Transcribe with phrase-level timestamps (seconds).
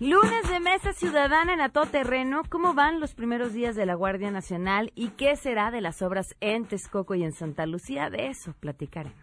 [0.00, 2.42] Lunes de Mesa Ciudadana en a todo terreno.
[2.50, 6.36] ¿Cómo van los primeros días de la Guardia Nacional y qué será de las obras
[6.40, 8.10] en Texcoco y en Santa Lucía?
[8.10, 9.16] De eso platicaremos.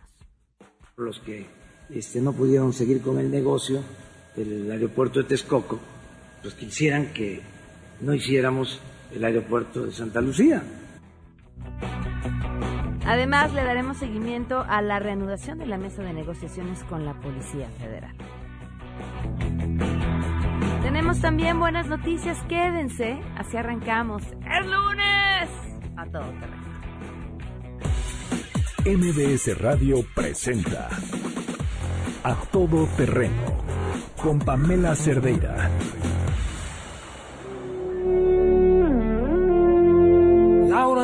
[0.98, 1.46] Los que
[1.92, 3.84] este, no pudieron seguir con el negocio
[4.36, 5.80] del aeropuerto de Texcoco,
[6.42, 7.59] pues quisieran que
[8.02, 8.80] no hiciéramos
[9.14, 10.64] el aeropuerto de Santa Lucía.
[13.06, 17.68] Además, le daremos seguimiento a la reanudación de la mesa de negociaciones con la Policía
[17.80, 18.16] Federal.
[20.84, 24.24] Tenemos también buenas noticias, quédense, así arrancamos.
[24.24, 25.50] ¡Es lunes!
[25.98, 26.70] A todo terreno.
[28.86, 30.90] MBS Radio presenta
[32.24, 33.58] A Todo Terreno
[34.22, 35.70] con Pamela Cerdeira.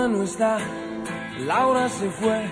[0.05, 0.57] Laura no está,
[1.47, 2.45] Laura se fue,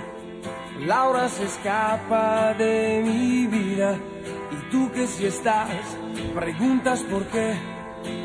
[0.87, 3.95] Laura se escapa de mi vida.
[4.51, 5.69] Y tú que si estás,
[6.33, 7.53] preguntas por qué.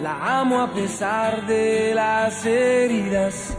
[0.03, 3.55] La amo a pesar de las heridas.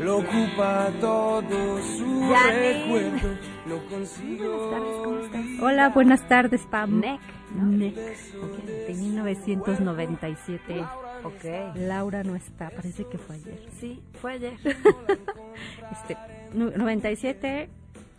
[0.00, 3.36] Lo ocupa todo su recuerdo.
[3.66, 4.70] No consigo.
[5.60, 7.00] Hola, buenas tardes, Pam.
[7.00, 7.20] NEC,
[7.54, 7.94] NEC.
[7.94, 10.82] De 1997.
[11.24, 11.76] Ok.
[11.76, 13.60] Laura no está, parece que fue ayer.
[13.80, 14.54] Sí, fue ayer.
[15.92, 16.16] Este,
[16.52, 17.68] nu- 97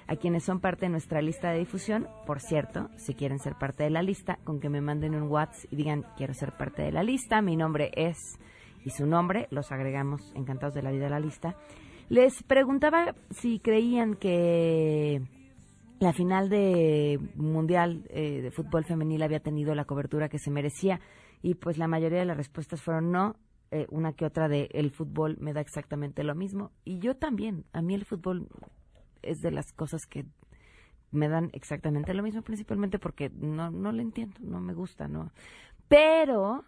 [0.06, 3.82] a quienes son parte de nuestra lista de difusión, por cierto, si quieren ser parte
[3.82, 6.92] de la lista, con que me manden un WhatsApp y digan quiero ser parte de
[6.92, 8.38] la lista, mi nombre es
[8.84, 11.56] y su nombre, los agregamos encantados de la vida a la lista.
[12.08, 15.22] Les preguntaba si creían que
[16.00, 21.00] la final de mundial eh, de fútbol femenil había tenido la cobertura que se merecía.
[21.42, 23.36] Y pues la mayoría de las respuestas fueron no.
[23.70, 26.70] Eh, una que otra de el fútbol me da exactamente lo mismo.
[26.84, 27.64] Y yo también.
[27.72, 28.48] A mí el fútbol
[29.20, 30.24] es de las cosas que
[31.10, 35.32] me dan exactamente lo mismo principalmente porque no no le entiendo no me gusta no
[35.88, 36.64] pero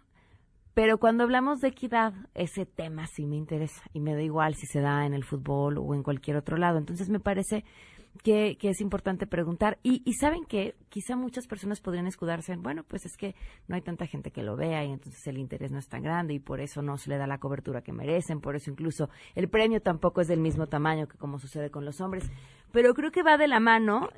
[0.73, 4.67] pero cuando hablamos de equidad, ese tema sí me interesa y me da igual si
[4.67, 6.77] se da en el fútbol o en cualquier otro lado.
[6.77, 7.65] Entonces me parece
[8.23, 9.79] que, que es importante preguntar.
[9.83, 13.35] Y, y saben que quizá muchas personas podrían escudarse en, bueno, pues es que
[13.67, 16.33] no hay tanta gente que lo vea y entonces el interés no es tan grande
[16.33, 19.49] y por eso no se le da la cobertura que merecen, por eso incluso el
[19.49, 22.29] premio tampoco es del mismo tamaño que como sucede con los hombres.
[22.71, 24.09] Pero creo que va de la mano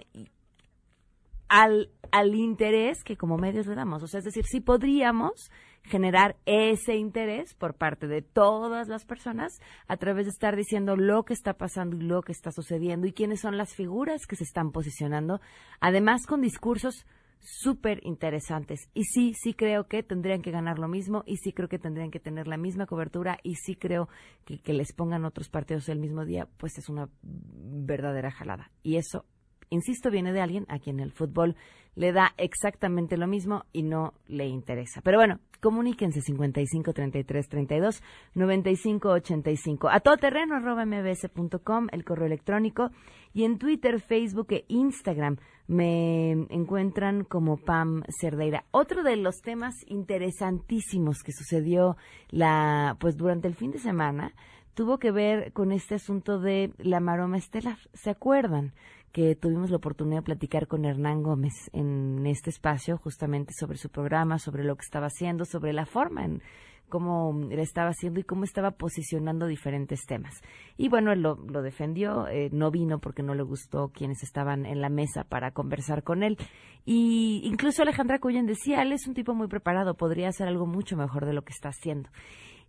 [1.48, 4.04] al, al interés que como medios le damos.
[4.04, 5.52] O sea, es decir, sí podríamos
[5.84, 11.24] generar ese interés por parte de todas las personas a través de estar diciendo lo
[11.24, 14.44] que está pasando y lo que está sucediendo y quiénes son las figuras que se
[14.44, 15.42] están posicionando,
[15.80, 17.06] además con discursos
[17.44, 18.90] súper interesantes.
[18.94, 22.10] Y sí, sí creo que tendrían que ganar lo mismo y sí creo que tendrían
[22.10, 24.08] que tener la misma cobertura y sí creo
[24.46, 28.72] que que les pongan otros partidos el mismo día, pues es una verdadera jalada.
[28.82, 29.26] Y eso
[29.74, 31.56] insisto, viene de alguien a quien el fútbol
[31.96, 35.02] le da exactamente lo mismo y no le interesa.
[35.02, 42.90] Pero bueno, comuníquense 55 33 32 95 85 a todoterreno arroba mbs.com, el correo electrónico
[43.34, 48.66] y en Twitter, Facebook e Instagram me encuentran como Pam Cerdeira.
[48.72, 51.96] Otro de los temas interesantísimos que sucedió
[52.30, 54.34] la pues durante el fin de semana
[54.74, 57.78] tuvo que ver con este asunto de la maroma estelar.
[57.94, 58.74] ¿Se acuerdan?
[59.14, 63.90] Que tuvimos la oportunidad de platicar con Hernán Gómez en este espacio, justamente sobre su
[63.90, 66.42] programa, sobre lo que estaba haciendo, sobre la forma en
[66.90, 70.42] cómo le estaba haciendo y cómo estaba posicionando diferentes temas.
[70.78, 74.82] Y bueno, él lo, defendió, eh, no vino porque no le gustó quienes estaban en
[74.82, 76.38] la mesa para conversar con él.
[76.84, 80.98] Y incluso Alejandra Cuyen decía, él es un tipo muy preparado, podría hacer algo mucho
[80.98, 82.10] mejor de lo que está haciendo.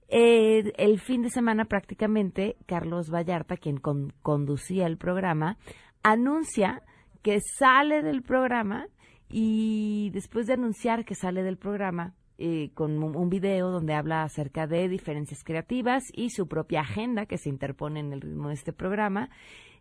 [0.08, 5.56] Eh, el fin de semana prácticamente Carlos Vallarta, quien con- conducía el programa,
[6.04, 6.82] anuncia
[7.22, 8.86] que sale del programa
[9.28, 14.66] y después de anunciar que sale del programa, eh, con un, video donde habla acerca
[14.66, 18.72] de diferencias creativas y su propia agenda que se interpone en el ritmo de este
[18.72, 19.30] programa.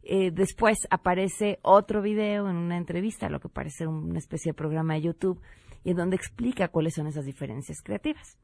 [0.03, 4.93] Eh, después aparece otro video en una entrevista, lo que parece una especie de programa
[4.93, 5.41] de YouTube,
[5.83, 8.37] y en donde explica cuáles son esas diferencias creativas.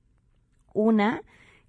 [0.74, 1.22] Una,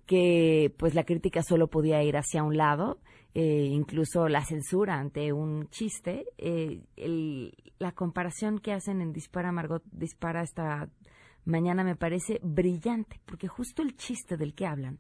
[0.07, 2.99] que pues la crítica solo podía ir hacia un lado,
[3.35, 6.27] eh, incluso la censura ante un chiste,
[7.79, 10.89] la comparación que hacen en Dispara Margot Dispara esta
[11.45, 14.99] mañana me parece brillante, porque justo el chiste del que hablan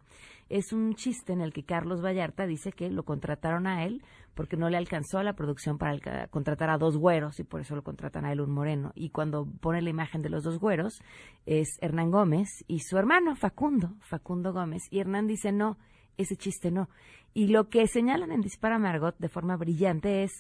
[0.50, 4.03] es un chiste en el que Carlos Vallarta dice que lo contrataron a él
[4.35, 7.76] porque no le alcanzó a la producción para contratar a dos güeros y por eso
[7.76, 8.91] lo contratan a él un moreno.
[8.94, 11.00] Y cuando pone la imagen de los dos güeros
[11.47, 14.83] es Hernán Gómez y su hermano Facundo, Facundo Gómez.
[14.91, 15.79] Y Hernán dice, no,
[16.22, 16.88] ese chiste no.
[17.32, 20.32] Y lo que señalan en Dispara Margot de forma brillante es,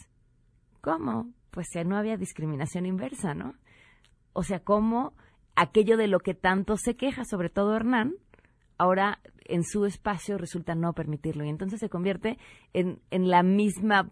[0.80, 1.32] ¿cómo?
[1.50, 3.54] Pues ya no había discriminación inversa, ¿no?
[4.32, 5.14] O sea, ¿cómo
[5.56, 8.14] aquello de lo que tanto se queja, sobre todo Hernán,
[8.78, 12.38] ahora en su espacio resulta no permitirlo y entonces se convierte
[12.72, 14.08] en, en la misma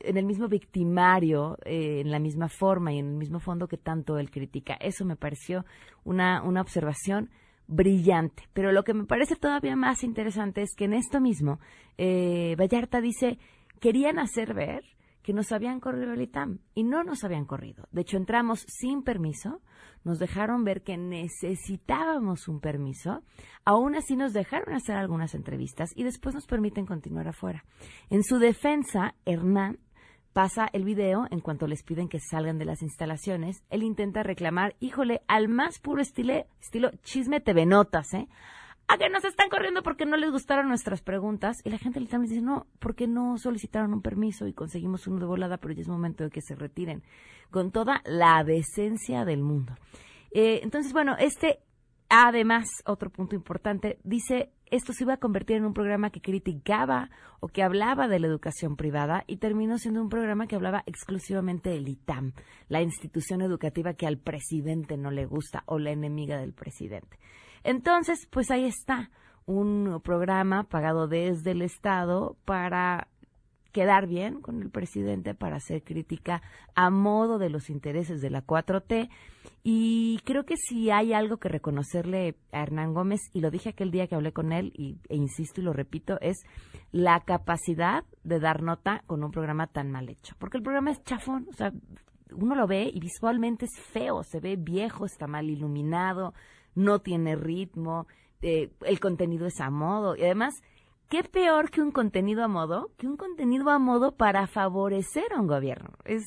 [0.00, 3.78] en el mismo victimario, eh, en la misma forma y en el mismo fondo que
[3.78, 4.74] tanto él critica.
[4.74, 5.64] Eso me pareció
[6.04, 7.30] una, una observación
[7.66, 8.44] brillante.
[8.52, 11.60] Pero lo que me parece todavía más interesante es que en esto mismo,
[11.98, 13.38] eh, Vallarta dice,
[13.80, 14.82] querían hacer ver
[15.24, 17.88] que nos habían corrido el ITAM y no nos habían corrido.
[17.92, 19.62] De hecho, entramos sin permiso,
[20.04, 23.22] nos dejaron ver que necesitábamos un permiso,
[23.64, 27.64] aún así nos dejaron hacer algunas entrevistas y después nos permiten continuar afuera.
[28.10, 29.78] En su defensa, Hernán
[30.34, 33.62] pasa el video en cuanto les piden que salgan de las instalaciones.
[33.70, 38.28] Él intenta reclamar, híjole, al más puro estilo, estilo chisme TV Notas, ¿eh?
[38.88, 41.58] a que nos están corriendo porque no les gustaron nuestras preguntas.
[41.64, 45.26] Y la gente literalmente dice, no, porque no solicitaron un permiso y conseguimos uno de
[45.26, 47.04] volada, pero ya es momento de que se retiren.
[47.50, 49.74] Con toda la decencia del mundo.
[50.32, 51.60] Eh, entonces, bueno, este,
[52.08, 57.08] además, otro punto importante, dice, esto se iba a convertir en un programa que criticaba
[57.38, 61.70] o que hablaba de la educación privada y terminó siendo un programa que hablaba exclusivamente
[61.70, 62.32] del ITAM,
[62.68, 67.18] la institución educativa que al presidente no le gusta o la enemiga del presidente.
[67.62, 69.10] Entonces, pues ahí está,
[69.46, 73.06] un programa pagado desde el Estado para
[73.74, 76.42] quedar bien con el presidente, para hacer crítica
[76.76, 79.10] a modo de los intereses de la 4T.
[79.64, 83.90] Y creo que si hay algo que reconocerle a Hernán Gómez, y lo dije aquel
[83.90, 86.36] día que hablé con él, y, e insisto y lo repito, es
[86.92, 90.36] la capacidad de dar nota con un programa tan mal hecho.
[90.38, 91.72] Porque el programa es chafón, o sea,
[92.32, 96.32] uno lo ve y visualmente es feo, se ve viejo, está mal iluminado,
[96.76, 98.06] no tiene ritmo,
[98.40, 100.14] eh, el contenido es a modo.
[100.16, 100.54] Y además,
[101.08, 102.92] ¿qué peor que un contenido a modo?
[102.96, 105.90] Que un contenido a modo para favorecer a un gobierno.
[106.04, 106.24] Es,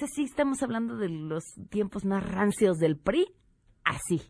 [0.00, 3.26] así, estamos hablando de los tiempos más rancios del PRI,
[3.84, 4.22] así.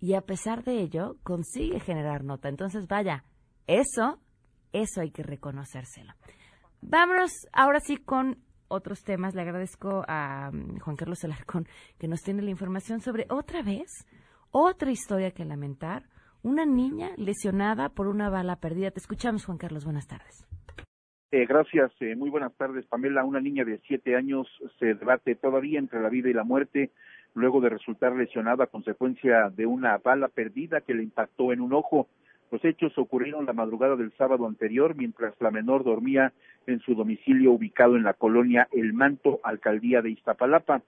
[0.00, 2.48] Y a pesar de ello, consigue generar nota.
[2.48, 3.24] Entonces, vaya,
[3.66, 4.20] eso,
[4.72, 6.12] eso hay que reconocérselo.
[6.80, 8.38] Vámonos ahora sí con
[8.72, 9.34] otros temas.
[9.34, 11.68] Le agradezco a mm, Juan Carlos Alarcón
[11.98, 14.06] que nos tiene la información sobre otra vez,
[14.50, 16.08] otra historia que lamentar,
[16.42, 18.90] una niña lesionada por una bala perdida.
[18.90, 19.84] Te escuchamos, Juan Carlos.
[19.84, 20.46] Buenas tardes.
[21.30, 23.24] Eh, gracias, eh, muy buenas tardes, Pamela.
[23.24, 24.46] Una niña de siete años
[24.78, 26.90] se debate todavía entre la vida y la muerte
[27.34, 31.72] luego de resultar lesionada a consecuencia de una bala perdida que le impactó en un
[31.72, 32.08] ojo.
[32.50, 36.34] Los hechos ocurrieron la madrugada del sábado anterior mientras la menor dormía
[36.66, 40.82] en su domicilio ubicado en la colonia El Manto, alcaldía de Iztapalapa.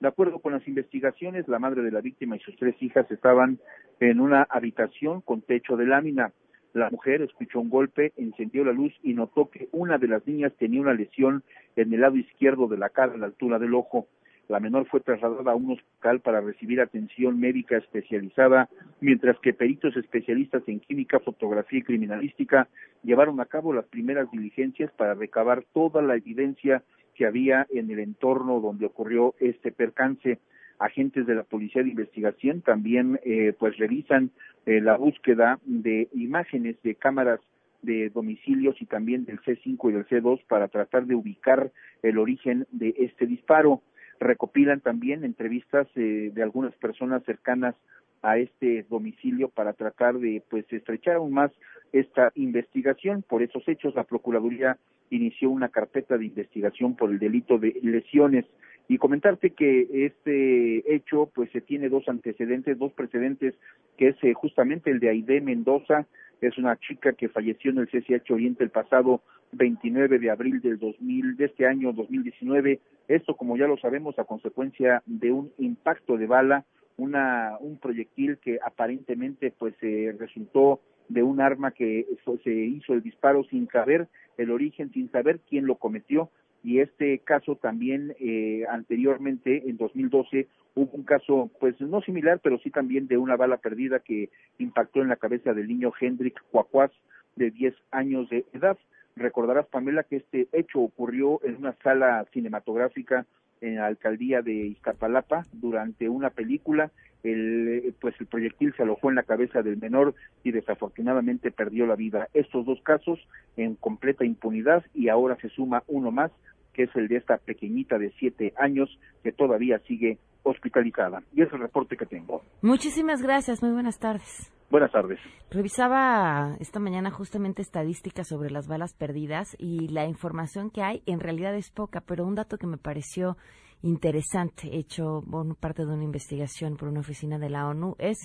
[0.00, 3.58] De acuerdo con las investigaciones, la madre de la víctima y sus tres hijas estaban
[4.00, 6.32] en una habitación con techo de lámina.
[6.72, 10.54] La mujer escuchó un golpe, encendió la luz y notó que una de las niñas
[10.58, 11.42] tenía una lesión
[11.76, 14.06] en el lado izquierdo de la cara a la altura del ojo.
[14.48, 19.96] La menor fue trasladada a un hospital para recibir atención médica especializada, mientras que peritos
[19.96, 22.68] especialistas en química, fotografía y criminalística
[23.02, 26.82] llevaron a cabo las primeras diligencias para recabar toda la evidencia
[27.20, 30.38] que había en el entorno donde ocurrió este percance.
[30.78, 34.30] Agentes de la Policía de Investigación también eh, pues revisan
[34.64, 37.38] eh, la búsqueda de imágenes de cámaras
[37.82, 41.70] de domicilios y también del C5 y del C2 para tratar de ubicar
[42.02, 43.82] el origen de este disparo
[44.18, 47.74] recopilan también entrevistas eh, de algunas personas cercanas
[48.22, 51.50] a este domicilio para tratar de pues estrechar aún más
[51.92, 54.76] esta investigación por esos hechos la procuraduría
[55.10, 58.44] inició una carpeta de investigación por el delito de lesiones
[58.88, 63.54] y comentarte que este hecho pues se tiene dos antecedentes dos precedentes
[63.96, 66.06] que es eh, justamente el de Aide Mendoza
[66.40, 69.20] es una chica que falleció en el CCH Oriente el pasado
[69.52, 72.80] 29 de abril del 2000, de este año 2019.
[73.08, 76.64] Esto, como ya lo sabemos, a consecuencia de un impacto de bala
[76.96, 82.06] una un proyectil que aparentemente pues eh, resultó de un arma que
[82.44, 86.30] se hizo el disparo sin saber el origen, sin saber quién lo cometió
[86.62, 92.58] y este caso también eh, anteriormente en 2012 hubo un caso pues no similar pero
[92.58, 96.92] sí también de una bala perdida que impactó en la cabeza del niño Hendrik Cuacuaz
[97.36, 98.78] de 10 años de edad.
[99.16, 103.26] Recordarás Pamela que este hecho ocurrió en una sala cinematográfica
[103.60, 106.90] en la alcaldía de Iztapalapa durante una película.
[107.22, 111.94] El, pues el proyectil se alojó en la cabeza del menor y desafortunadamente perdió la
[111.94, 112.28] vida.
[112.32, 113.18] Estos dos casos
[113.58, 116.30] en completa impunidad y ahora se suma uno más
[116.72, 118.88] que es el de esta pequeñita de siete años
[119.22, 121.22] que todavía sigue hospitalizada.
[121.34, 122.42] Y es el reporte que tengo.
[122.62, 124.50] Muchísimas gracias, muy buenas tardes.
[124.70, 125.18] Buenas tardes.
[125.50, 131.18] Revisaba esta mañana justamente estadísticas sobre las balas perdidas y la información que hay en
[131.18, 133.36] realidad es poca, pero un dato que me pareció
[133.82, 138.18] interesante, hecho por parte de una investigación por una oficina de la ONU, es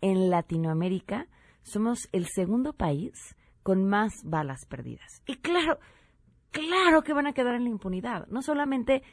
[0.00, 1.28] en Latinoamérica
[1.62, 5.22] somos el segundo país con más balas perdidas.
[5.26, 5.78] Y claro,
[6.50, 9.04] claro que van a quedar en la impunidad, no solamente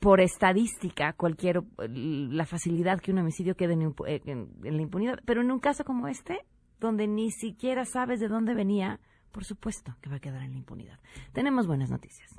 [0.00, 3.74] por estadística cualquier la facilidad que un homicidio quede
[4.06, 6.44] eh, en, la impunidad, pero en un caso como este,
[6.78, 9.00] donde ni siquiera sabes de dónde venía,
[9.32, 10.98] por supuesto que va a quedar en la impunidad.
[11.32, 12.34] Tenemos buenas noticias.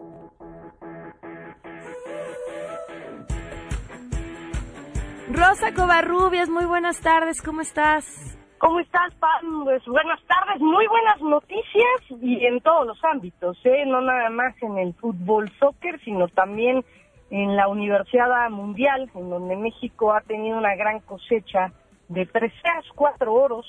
[5.31, 8.39] Rosa Covarrubias, muy buenas tardes, ¿cómo estás?
[8.57, 9.63] ¿Cómo estás, Pam?
[9.63, 13.85] Pues buenas tardes, muy buenas noticias y en todos los ámbitos, ¿eh?
[13.85, 16.83] no nada más en el fútbol soccer, sino también
[17.31, 21.71] en la Universidad Mundial, en donde México ha tenido una gran cosecha
[22.07, 23.65] de preseas, cuatro oros,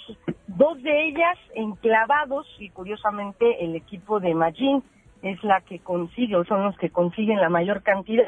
[0.46, 4.82] dos de ellas enclavados y curiosamente el equipo de Magín
[5.22, 8.24] es la que consigue o son los que consiguen la mayor cantidad.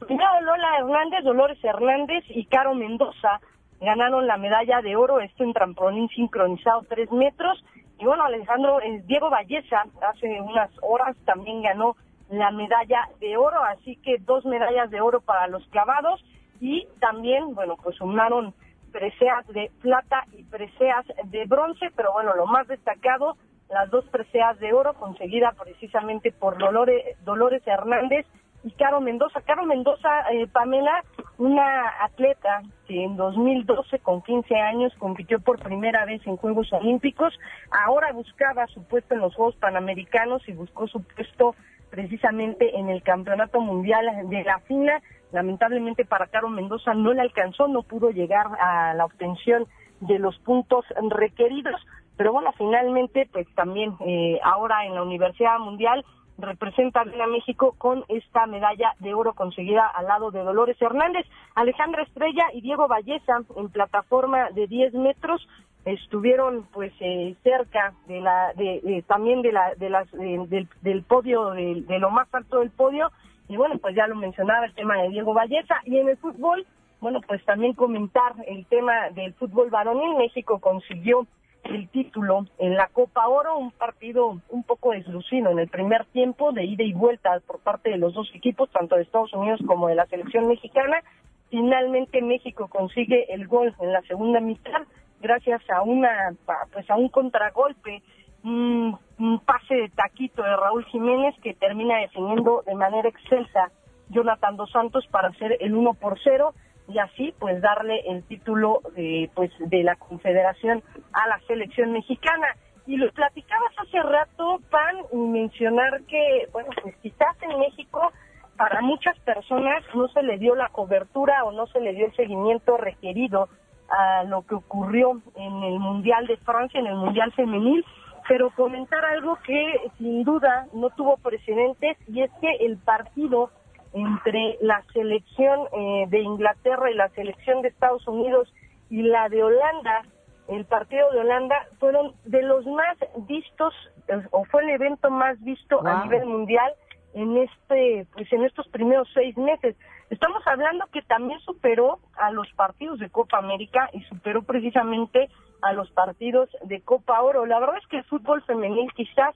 [0.00, 3.40] Primero Lola Hernández, Dolores Hernández y Caro Mendoza
[3.80, 7.64] ganaron la medalla de oro, esto en trampolín sincronizado tres metros.
[8.00, 11.96] Y bueno, Alejandro, eh, Diego Valleza hace unas horas también ganó
[12.32, 16.24] la medalla de oro, así que dos medallas de oro para los clavados
[16.60, 18.54] y también, bueno, pues sumaron
[18.90, 23.36] preseas de plata y preseas de bronce, pero bueno, lo más destacado,
[23.68, 28.26] las dos preseas de oro conseguida precisamente por Dolores, Dolores Hernández
[28.64, 29.42] y Caro Mendoza.
[29.42, 31.04] Caro Mendoza, eh, Pamela,
[31.36, 37.38] una atleta que en 2012 con 15 años compitió por primera vez en Juegos Olímpicos,
[37.70, 41.54] ahora buscaba su puesto en los Juegos Panamericanos y buscó su puesto
[41.92, 45.02] precisamente en el Campeonato Mundial de la FINA.
[45.30, 49.66] Lamentablemente para Caro Mendoza no le alcanzó, no pudo llegar a la obtención
[50.00, 51.74] de los puntos requeridos,
[52.16, 56.02] pero bueno, finalmente pues también eh, ahora en la Universidad Mundial
[56.38, 62.02] representa a México con esta medalla de oro conseguida al lado de Dolores Hernández, Alejandra
[62.02, 65.46] Estrella y Diego Valleza en plataforma de 10 metros
[65.84, 71.50] estuvieron pues eh, cerca de la de, también de la de las del, del, podio
[71.50, 73.10] de, de, lo más alto del podio.
[73.48, 76.66] Y bueno pues ya lo mencionaba el tema de Diego Valleza y en el fútbol
[77.00, 80.16] bueno pues también comentar el tema del fútbol varonil.
[80.16, 81.26] México consiguió
[81.64, 86.52] el título en la Copa Oro un partido un poco deslucido en el primer tiempo
[86.52, 89.88] de ida y vuelta por parte de los dos equipos tanto de Estados Unidos como
[89.88, 91.02] de la selección mexicana.
[91.50, 94.82] Finalmente México consigue el gol en la segunda mitad
[95.20, 96.34] gracias a una
[96.72, 98.02] pues a un contragolpe
[98.44, 98.98] un,
[99.46, 103.70] pase de taquito de Raúl Jiménez que termina definiendo de manera excelsa
[104.08, 106.52] Jonathan dos Santos para hacer el 1 por 0
[106.88, 112.46] y así pues darle el título de pues de la Confederación a la selección mexicana.
[112.86, 118.12] Y lo platicabas hace rato Pan y mencionar que bueno pues quizás en México
[118.56, 122.16] para muchas personas no se le dio la cobertura o no se le dio el
[122.16, 123.48] seguimiento requerido
[123.88, 127.84] a lo que ocurrió en el Mundial de Francia, en el Mundial Femenil,
[128.28, 133.50] pero comentar algo que sin duda no tuvo precedentes y es que el partido
[133.92, 138.52] entre la selección eh, de Inglaterra y la selección de Estados Unidos
[138.90, 140.02] y la de Holanda,
[140.48, 142.96] el partido de Holanda, fueron de los más
[143.28, 143.74] vistos,
[144.08, 146.72] eh, o fue el evento más visto a nivel mundial
[147.14, 149.76] en este, pues en estos primeros seis meses.
[150.10, 155.28] Estamos hablando que también superó a los partidos de Copa América y superó precisamente
[155.62, 157.46] a los partidos de Copa Oro.
[157.46, 159.34] La verdad es que el fútbol femenil quizás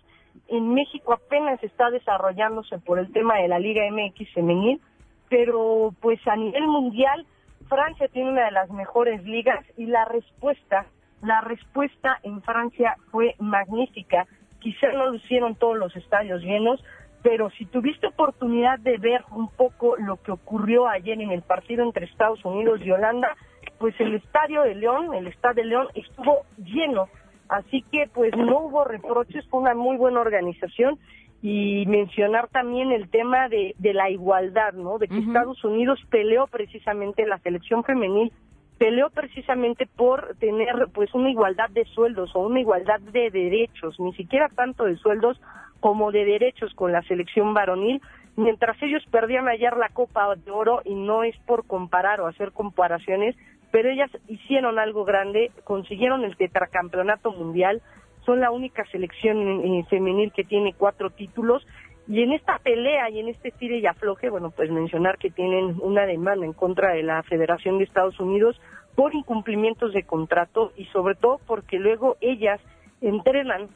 [0.48, 4.80] en México apenas está desarrollándose por el tema de la Liga MX femenil,
[5.28, 7.26] pero pues a nivel mundial
[7.68, 10.86] Francia tiene una de las mejores ligas y la respuesta,
[11.22, 14.26] la respuesta en Francia fue magnífica.
[14.60, 16.82] Quizás no lo hicieron todos los estadios llenos,
[17.22, 21.82] pero si tuviste oportunidad de ver un poco lo que ocurrió ayer en el partido
[21.82, 23.36] entre Estados Unidos y Holanda,
[23.78, 27.08] pues el estadio de León, el estadio de León estuvo lleno,
[27.48, 30.98] así que pues no hubo reproches, fue una muy buena organización
[31.42, 34.98] y mencionar también el tema de, de la igualdad, ¿no?
[34.98, 38.32] De que Estados Unidos peleó precisamente la selección femenil
[38.78, 44.12] peleó precisamente por tener pues una igualdad de sueldos o una igualdad de derechos, ni
[44.14, 45.40] siquiera tanto de sueldos
[45.80, 48.00] como de derechos con la selección varonil,
[48.36, 52.52] mientras ellos perdían ayer la Copa de Oro y no es por comparar o hacer
[52.52, 53.34] comparaciones,
[53.70, 57.82] pero ellas hicieron algo grande, consiguieron el tetracampeonato mundial,
[58.24, 61.66] son la única selección eh, femenil que tiene cuatro títulos
[62.08, 65.76] y en esta pelea y en este tire y afloje, bueno, pues mencionar que tienen
[65.80, 68.60] una demanda en contra de la Federación de Estados Unidos
[68.94, 72.60] por incumplimientos de contrato y sobre todo porque luego ellas
[73.00, 73.68] entrenan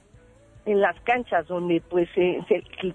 [0.65, 2.09] en las canchas donde pues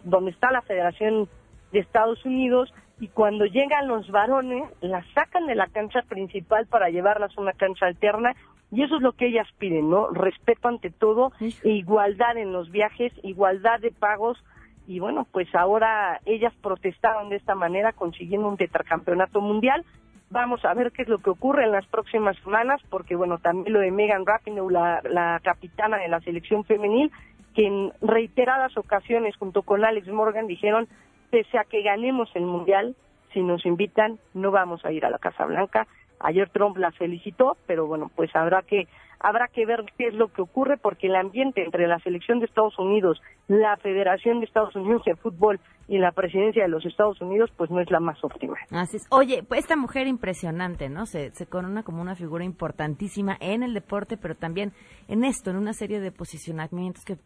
[0.03, 1.27] donde está la Federación
[1.71, 6.89] de Estados Unidos y cuando llegan los varones las sacan de la cancha principal para
[6.89, 8.33] llevarlas a una cancha alterna
[8.71, 10.09] y eso es lo que ellas piden, ¿no?
[10.09, 14.41] Respeto ante todo, e igualdad en los viajes, igualdad de pagos
[14.87, 19.83] y bueno, pues ahora ellas protestaron de esta manera consiguiendo un tetracampeonato mundial.
[20.29, 23.73] Vamos a ver qué es lo que ocurre en las próximas semanas, porque bueno, también
[23.73, 27.11] lo de Megan Rapinoe, la, la capitana de la selección femenil,
[27.53, 30.87] que en reiteradas ocasiones junto con Alex Morgan dijeron,
[31.29, 32.95] pese a que ganemos el mundial,
[33.33, 35.87] si nos invitan, no vamos a ir a la Casa Blanca.
[36.19, 38.87] Ayer Trump la felicitó, pero bueno, pues habrá que
[39.19, 42.45] habrá que ver qué es lo que ocurre porque el ambiente entre la selección de
[42.45, 47.19] Estados Unidos, la Federación de Estados Unidos de Fútbol y la presidencia de los Estados
[47.21, 48.55] Unidos, pues no es la más óptima.
[48.71, 49.07] Así es.
[49.11, 51.05] Oye, pues esta mujer impresionante, ¿no?
[51.05, 54.73] Se, se corona como una figura importantísima en el deporte, pero también
[55.07, 57.17] en esto, en una serie de posicionamientos que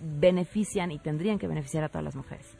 [0.00, 2.56] benefician y tendrían que beneficiar a todas las mujeres.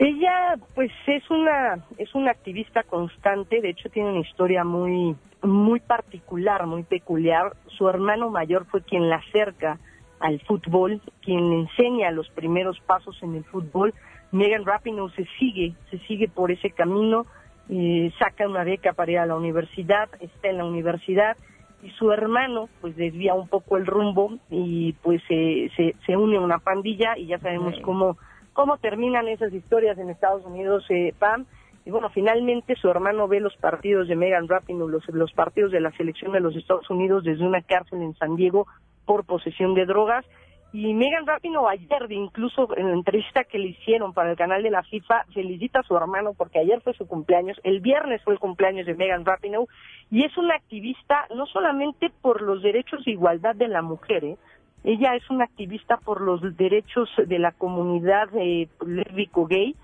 [0.00, 3.60] Ella, pues, es una es una activista constante.
[3.60, 7.52] De hecho, tiene una historia muy muy particular, muy peculiar.
[7.66, 9.78] Su hermano mayor fue quien la acerca
[10.18, 13.92] al fútbol, quien le enseña los primeros pasos en el fútbol.
[14.32, 17.26] Megan Rapinoe se sigue, se sigue por ese camino,
[17.68, 21.36] eh, saca una beca para ir a la universidad, está en la universidad
[21.82, 25.70] y su hermano pues desvía un poco el rumbo y pues se,
[26.06, 28.18] se, une a una pandilla y ya sabemos cómo,
[28.52, 31.46] cómo terminan esas historias en Estados Unidos, eh, Pam
[31.84, 35.80] y bueno, finalmente su hermano ve los partidos de Megan Rapinoe, los, los partidos de
[35.80, 38.66] la selección de los Estados Unidos desde una cárcel en San Diego
[39.06, 40.26] por posesión de drogas.
[40.72, 44.70] Y Megan Rapinoe ayer, incluso en la entrevista que le hicieron para el canal de
[44.70, 48.38] la FIFA, felicita a su hermano porque ayer fue su cumpleaños, el viernes fue el
[48.38, 49.66] cumpleaños de Megan Rapinoe,
[50.12, 54.36] y es una activista no solamente por los derechos de igualdad de la mujer, ¿eh?
[54.84, 59.76] Ella es una activista por los derechos de la comunidad eh, lésbico-gay,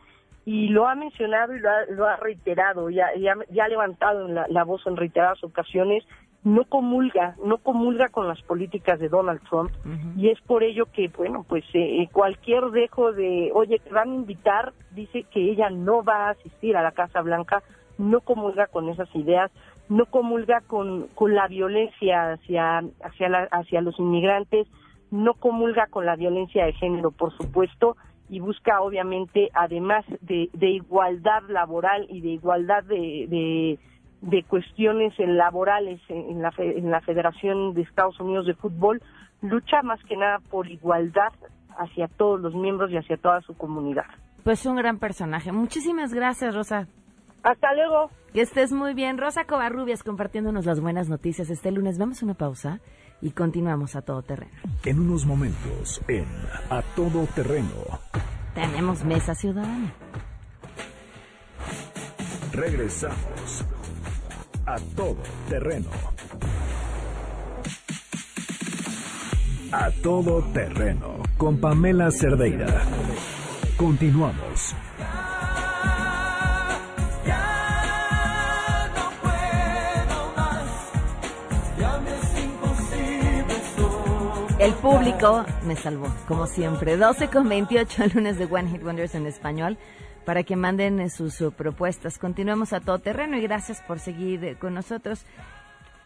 [0.47, 4.97] y lo ha mencionado y lo ha, reiterado, ya, ya, ha levantado la, voz en
[4.97, 6.05] reiteradas ocasiones,
[6.45, 9.73] no comulga, no comulga con las políticas de Donald Trump
[10.17, 14.15] y es por ello que, bueno, pues eh, cualquier dejo de, oye, te van a
[14.15, 17.65] invitar, dice que ella no va a asistir a la Casa Blanca,
[17.99, 19.51] no comulga con esas ideas,
[19.89, 24.69] no comulga con, con la violencia hacia, hacia, hacia los inmigrantes,
[25.11, 27.97] no comulga con la violencia de género, por supuesto,
[28.29, 33.79] y busca obviamente además de, de igualdad laboral y de igualdad de,
[34.21, 39.01] de, cuestiones laborales en la, en la Federación de Estados Unidos de Fútbol,
[39.43, 41.33] lucha más que nada por igualdad
[41.79, 44.07] hacia todos los miembros y hacia toda su comunidad.
[44.43, 45.53] Pues un gran personaje.
[45.53, 46.87] Muchísimas gracias, Rosa.
[47.43, 48.11] Hasta luego.
[48.33, 49.19] Que estés muy bien.
[49.19, 51.99] Rosa Covarrubias compartiéndonos las buenas noticias este lunes.
[51.99, 52.81] Vamos a una pausa
[53.21, 54.53] y continuamos a todo terreno.
[54.85, 56.27] En unos momentos, en
[56.71, 58.01] A Todo Terreno.
[58.55, 59.93] Tenemos mesa ciudadana.
[62.53, 63.65] Regresamos
[64.65, 65.91] a Todo Terreno.
[69.73, 72.83] A Todo Terreno con Pamela Cerdeira.
[73.77, 74.75] Continuamos.
[84.59, 86.97] El público me salvó, como siempre.
[86.97, 89.77] 12 con 28 lunes de One Hit Wonders en español
[90.25, 92.19] para que manden eh, sus, propuestas.
[92.19, 95.27] Continuemos a todo terreno y gracias por seguir eh, con nosotros.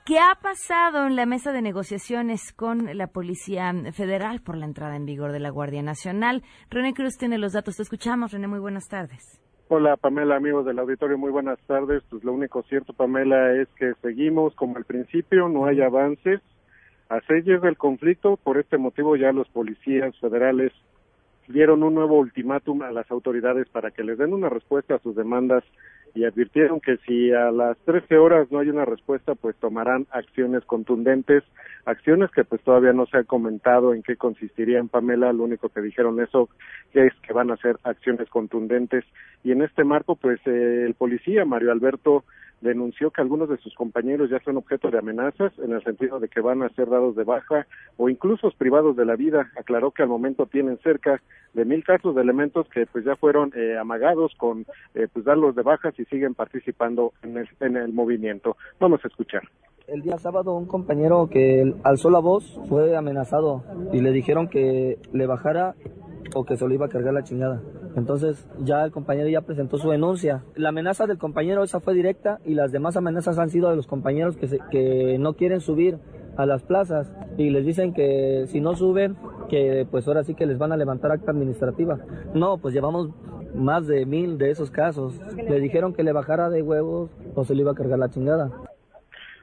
[0.05, 4.97] ¿Qué ha pasado en la mesa de negociaciones con la Policía Federal por la entrada
[4.97, 6.43] en vigor de la Guardia Nacional?
[6.71, 7.77] René Cruz tiene los datos.
[7.77, 8.49] Te escuchamos, René.
[8.49, 9.41] Muy buenas tardes.
[9.69, 12.03] Hola Pamela, amigos del auditorio, muy buenas tardes.
[12.11, 16.41] Pues lo único cierto, Pamela, es que seguimos como al principio, no hay avances
[17.11, 20.73] a seis días del conflicto, por este motivo ya los policías federales
[21.49, 25.17] dieron un nuevo ultimátum a las autoridades para que les den una respuesta a sus
[25.17, 25.65] demandas
[26.15, 30.65] y advirtieron que si a las 13 horas no hay una respuesta, pues tomarán acciones
[30.65, 31.43] contundentes,
[31.85, 35.81] acciones que pues todavía no se ha comentado en qué consistirían, Pamela, lo único que
[35.81, 36.49] dijeron eso
[36.95, 39.05] es que van a ser acciones contundentes.
[39.43, 42.25] Y en este marco pues eh, el policía Mario Alberto
[42.61, 46.29] denunció que algunos de sus compañeros ya son objeto de amenazas en el sentido de
[46.29, 49.51] que van a ser dados de baja o incluso privados de la vida.
[49.57, 51.23] Aclaró que al momento tienen cerca
[51.55, 55.55] de mil casos de elementos que pues ya fueron eh, amagados con eh, pues darlos
[55.55, 58.57] de bajas y siguen participando en el, en el movimiento.
[58.79, 59.43] Vamos a escuchar.
[59.91, 65.01] El día sábado un compañero que alzó la voz fue amenazado y le dijeron que
[65.13, 65.75] le bajara
[66.33, 67.61] o que se lo iba a cargar la chingada.
[67.97, 70.45] Entonces ya el compañero ya presentó su denuncia.
[70.55, 73.89] La amenaza del compañero esa fue directa y las demás amenazas han sido de los
[73.89, 75.99] compañeros que, que no quieren subir
[76.37, 79.17] a las plazas y les dicen que si no suben,
[79.49, 81.99] que pues ahora sí que les van a levantar acta administrativa.
[82.33, 83.09] No, pues llevamos
[83.57, 85.21] más de mil de esos casos.
[85.37, 88.53] Le dijeron que le bajara de huevos o se le iba a cargar la chingada.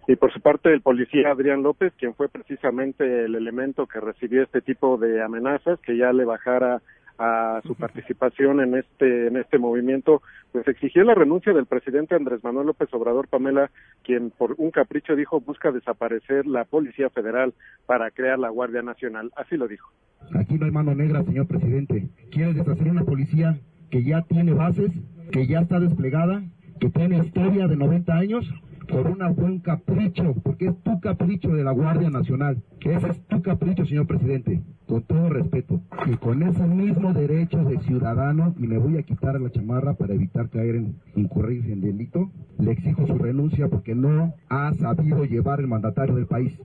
[0.07, 4.41] Y por su parte, el policía Adrián López, quien fue precisamente el elemento que recibió
[4.41, 6.81] este tipo de amenazas, que ya le bajara
[7.19, 12.43] a su participación en este en este movimiento, pues exigió la renuncia del presidente Andrés
[12.43, 13.71] Manuel López Obrador Pamela,
[14.03, 17.53] quien por un capricho dijo busca desaparecer la Policía Federal
[17.85, 19.31] para crear la Guardia Nacional.
[19.35, 19.91] Así lo dijo.
[20.39, 22.07] Aquí no hay mano negra, señor presidente.
[22.31, 23.57] Quiere deshacer una policía
[23.89, 24.91] que ya tiene bases,
[25.31, 26.43] que ya está desplegada,
[26.79, 28.45] que tiene historia de 90 años
[28.88, 33.41] por un buen capricho, porque es tu capricho de la Guardia Nacional, ese es tu
[33.41, 38.78] capricho, señor presidente, con todo respeto, y con ese mismo derecho de ciudadano, y me
[38.78, 43.17] voy a quitar la chamarra para evitar caer en incurrir en delito, le exijo su
[43.17, 46.58] renuncia porque no ha sabido llevar el mandatario del país.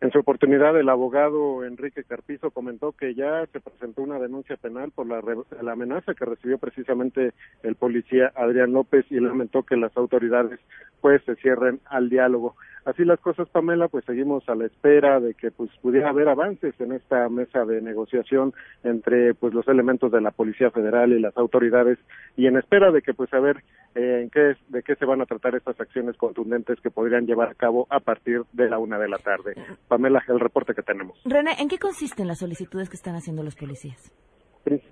[0.00, 4.92] En su oportunidad, el abogado Enrique Carpizo comentó que ya se presentó una denuncia penal
[4.92, 5.20] por la,
[5.60, 7.32] la, amenaza que recibió precisamente
[7.64, 10.60] el policía Adrián López y lamentó que las autoridades
[11.00, 12.54] pues se cierren al diálogo.
[12.88, 16.74] Así las cosas, Pamela, pues seguimos a la espera de que pues pudiera haber avances
[16.80, 21.36] en esta mesa de negociación entre pues los elementos de la Policía Federal y las
[21.36, 21.98] autoridades
[22.34, 23.58] y en espera de que pues a ver
[23.94, 27.50] eh, en qué de qué se van a tratar estas acciones contundentes que podrían llevar
[27.50, 29.54] a cabo a partir de la una de la tarde.
[29.86, 31.20] Pamela, el reporte que tenemos.
[31.26, 34.14] René, ¿en qué consisten las solicitudes que están haciendo los policías?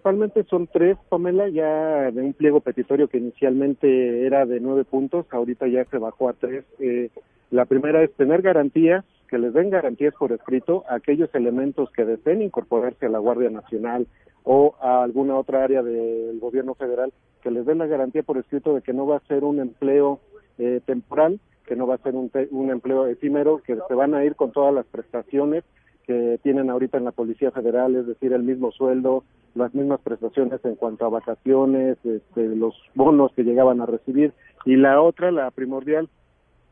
[0.07, 5.27] Principalmente son tres, Pamela, ya de un pliego petitorio que inicialmente era de nueve puntos,
[5.33, 6.65] ahorita ya se bajó a tres.
[6.79, 7.11] Eh,
[7.51, 12.05] la primera es tener garantías, que les den garantías por escrito a aquellos elementos que
[12.05, 14.07] deseen incorporarse a la Guardia Nacional
[14.45, 18.77] o a alguna otra área del gobierno federal, que les den la garantía por escrito
[18.77, 20.21] de que no va a ser un empleo
[20.59, 24.25] eh, temporal, que no va a ser un, un empleo efímero, que se van a
[24.25, 25.65] ir con todas las prestaciones
[26.07, 30.65] que tienen ahorita en la Policía Federal, es decir, el mismo sueldo, las mismas prestaciones
[30.65, 34.33] en cuanto a vacaciones, este, los bonos que llegaban a recibir.
[34.65, 36.09] Y la otra, la primordial,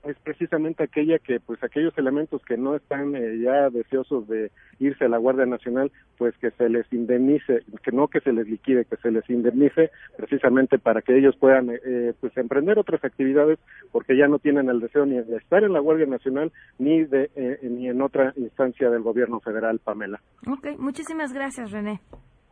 [0.06, 5.04] es precisamente aquella que pues aquellos elementos que no están eh, ya deseosos de irse
[5.04, 8.84] a la Guardia Nacional pues que se les indemnice que no que se les liquide
[8.84, 13.58] que se les indemnice precisamente para que ellos puedan eh, pues emprender otras actividades
[13.92, 17.30] porque ya no tienen el deseo ni de estar en la Guardia Nacional ni de
[17.36, 20.20] eh, ni en otra instancia del Gobierno Federal Pamela.
[20.46, 22.00] Ok, muchísimas gracias René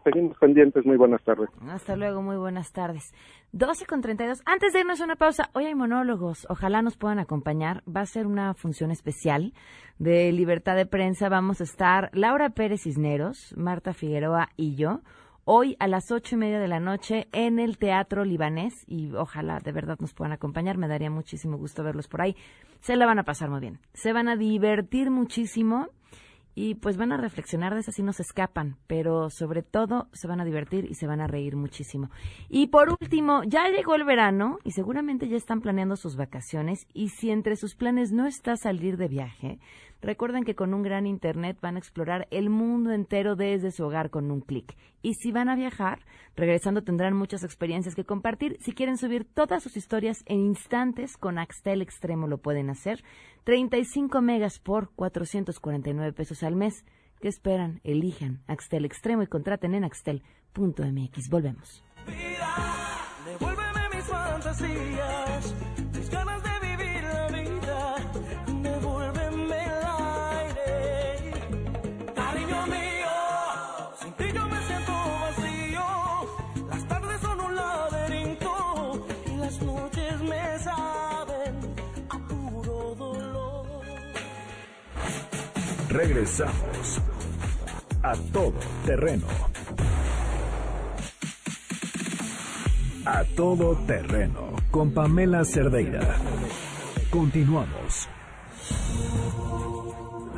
[0.03, 0.85] seguimos pendientes.
[0.85, 1.49] Muy buenas tardes.
[1.69, 3.15] Hasta luego, muy buenas tardes.
[3.53, 4.43] 12 con 32.
[4.45, 6.47] Antes de irnos a una pausa, hoy hay monólogos.
[6.49, 7.83] Ojalá nos puedan acompañar.
[7.85, 9.53] Va a ser una función especial
[9.99, 11.29] de libertad de prensa.
[11.29, 15.01] Vamos a estar Laura Pérez Cisneros, Marta Figueroa y yo.
[15.45, 19.59] Hoy a las ocho y media de la noche en el Teatro Libanés y ojalá
[19.59, 20.79] de verdad nos puedan acompañar.
[20.79, 22.37] Me daría muchísimo gusto verlos por ahí.
[22.81, 23.81] Se la van a pasar muy bien.
[23.93, 25.89] Se van a divertir muchísimo
[26.55, 30.29] y pues van a reflexionar de eso si no se escapan, pero sobre todo se
[30.29, 32.11] van a divertir y se van a reír muchísimo.
[32.49, 37.09] Y por último, ya llegó el verano y seguramente ya están planeando sus vacaciones y
[37.09, 39.59] si entre sus planes no está salir de viaje,
[40.03, 44.11] Recuerden que con un gran Internet van a explorar el mundo entero desde su hogar
[44.11, 44.77] con un clic.
[45.01, 46.01] Y si van a viajar,
[46.35, 48.59] regresando tendrán muchas experiencias que compartir.
[48.61, 53.05] Si quieren subir todas sus historias en instantes, con Axtel Extremo lo pueden hacer.
[53.45, 56.85] 35 megas por 449 pesos al mes.
[57.21, 57.81] ¿Qué esperan?
[57.85, 61.29] Elijan Axtel Extremo y contraten en axtel.mx.
[61.31, 61.85] Volvemos.
[63.95, 65.42] mis fantasías,
[85.93, 87.03] Regresamos
[88.03, 88.55] a todo
[88.87, 89.27] terreno.
[93.05, 96.01] A todo terreno con Pamela Cerdeira.
[97.11, 98.09] Continuamos.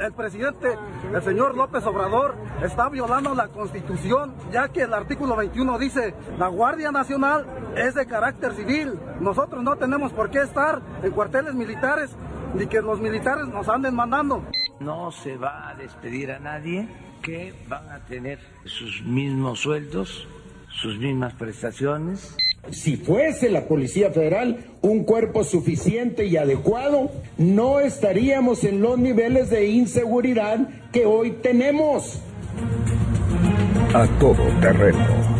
[0.01, 0.77] El presidente,
[1.15, 6.49] el señor López Obrador, está violando la Constitución, ya que el artículo 21 dice, la
[6.49, 8.99] Guardia Nacional es de carácter civil.
[9.21, 12.11] Nosotros no tenemos por qué estar en cuarteles militares
[12.55, 14.43] ni que los militares nos anden mandando.
[14.81, 16.89] No se va a despedir a nadie,
[17.23, 20.27] que van a tener sus mismos sueldos,
[20.69, 22.37] sus mismas prestaciones.
[22.71, 29.51] Si fuese la Policía Federal un cuerpo suficiente y adecuado, no estaríamos en los niveles
[29.51, 32.21] de inseguridad que hoy tenemos.
[33.95, 35.34] A todo terreno.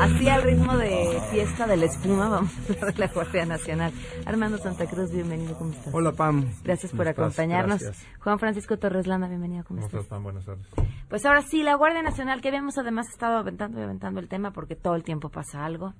[0.00, 3.92] Así al ritmo de fiesta de la espuma, vamos a hablar de la Guardia Nacional.
[4.24, 5.92] Armando Santa Cruz, bienvenido, ¿cómo estás?
[5.92, 6.46] Hola, Pam.
[6.64, 7.82] Gracias por acompañarnos.
[8.20, 10.06] Juan Francisco Torres Landa, bienvenido, ¿cómo, estás?
[10.06, 10.22] Pam?
[10.22, 10.66] Buenas tardes.
[11.10, 14.52] Pues ahora sí, la Guardia Nacional, que habíamos además estado aventando y aventando el tema
[14.52, 15.92] porque todo el tiempo pasa algo.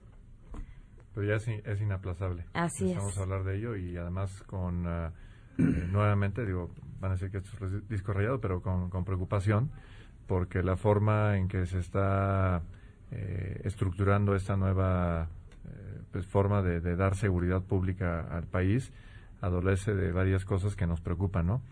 [1.14, 2.46] Pero ya es, inaplazable.
[2.54, 2.96] Así es.
[2.96, 5.12] Vamos a hablar de ello y además con, ah,
[5.58, 9.70] eh, nuevamente, digo, van a decir que esto es disco rayado, pero con, con preocupación
[10.28, 12.62] porque la forma en que se está
[13.10, 15.26] eh, estructurando esta nueva
[15.64, 18.92] eh, pues, forma de, dar seguridad pública al país
[19.40, 21.62] adolece de varias cosas que nos preocupan, ¿no?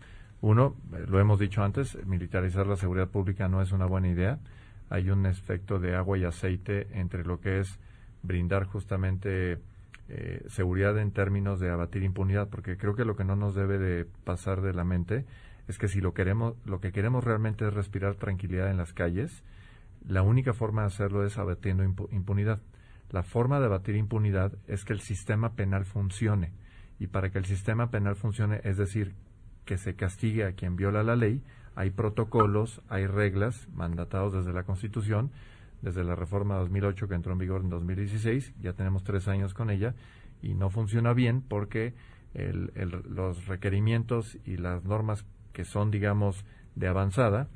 [0.41, 4.39] Uno, eh, lo hemos dicho antes, militarizar la seguridad pública no es una buena idea.
[4.89, 7.79] Hay un efecto de agua y aceite entre lo que es
[8.23, 9.59] brindar justamente
[10.47, 14.05] seguridad en términos de abatir impunidad, porque creo que lo que no nos debe de
[14.23, 15.25] pasar de la mente
[15.67, 19.43] es que si lo queremos, lo que queremos realmente es respirar tranquilidad en las calles,
[20.07, 22.61] la única forma de hacerlo es abatiendo impunidad.
[23.09, 26.51] La forma de abatir impunidad es que el sistema penal funcione.
[26.99, 29.15] Y para que el sistema penal funcione, es decir,
[29.65, 31.43] que se castigue a quien viola la ley,
[31.75, 35.31] hay protocolos, hay reglas mandatados desde la Constitución,
[35.81, 39.69] desde la reforma 2008 que entró en vigor en 2016, ya tenemos tres años con
[39.69, 39.93] ella,
[40.41, 41.93] y no funciona bien porque
[42.33, 45.25] los requerimientos y las normas
[45.57, 47.47] que son, digamos, de avanzada,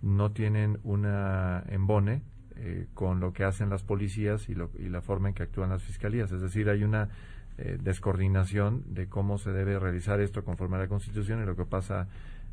[0.00, 2.22] no tienen una embone
[2.54, 6.30] eh, con lo que hacen las policías y, la forma en que actúan las fiscalías.
[6.30, 7.08] Es decir, hay una
[7.56, 11.64] eh, descoordinación de cómo se debe realizar esto conforme a la Constitución y lo que
[11.64, 12.06] pasa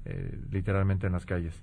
[0.06, 1.54] eh, literalmente en las calles.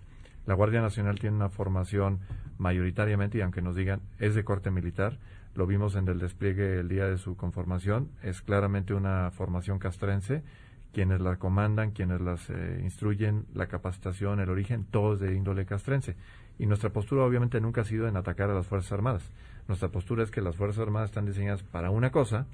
[0.47, 2.21] La Guardia Nacional tiene una formación
[2.59, 5.19] mayoritariamente, y aunque nos digan es de corte militar,
[5.57, 10.45] lo vimos en el despliegue el día de su conformación, es claramente una formación castrense
[10.93, 16.17] quienes la comandan, quienes las eh, instruyen, la capacitación, el origen, todos de índole castrense.
[16.59, 19.31] Y nuestra postura obviamente nunca ha sido en atacar a las Fuerzas Armadas.
[19.69, 22.47] Nuestra postura es que las Fuerzas Armadas están diseñadas para una cosa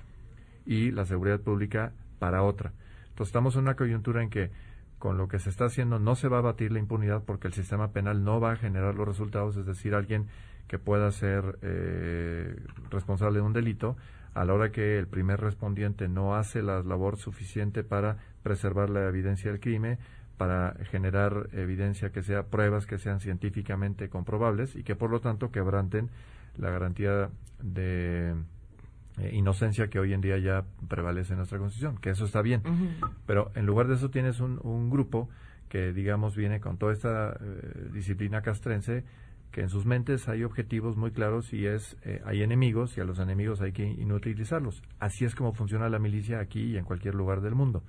[0.64, 2.72] y la seguridad pública para otra.
[3.08, 4.50] Entonces estamos en una coyuntura en que
[4.98, 7.54] con lo que se está haciendo no se va a batir la impunidad porque el
[7.54, 10.26] sistema penal no va a generar los resultados, es decir, alguien
[10.66, 12.56] que pueda ser eh,
[12.90, 13.96] responsable de un delito
[14.34, 19.06] a la hora que el primer respondiente no hace la labor suficiente para preservar la
[19.06, 19.98] evidencia del crimen,
[20.38, 25.50] para generar evidencia que sea pruebas que sean científicamente comprobables y que por lo tanto
[25.50, 26.08] quebranten
[26.56, 27.28] la garantía
[27.60, 28.30] de
[29.18, 32.62] eh, inocencia que hoy en día ya prevalece en nuestra constitución, que eso está bien.
[33.26, 35.28] Pero en lugar de eso tienes un, grupo
[35.68, 39.04] que digamos viene con toda esta eh, disciplina castrense
[39.50, 43.04] que en sus mentes hay objetivos muy claros y es eh, hay enemigos y a
[43.04, 44.82] los enemigos hay que inutilizarlos.
[44.98, 47.82] Así es como funciona la milicia aquí y en cualquier lugar del mundo.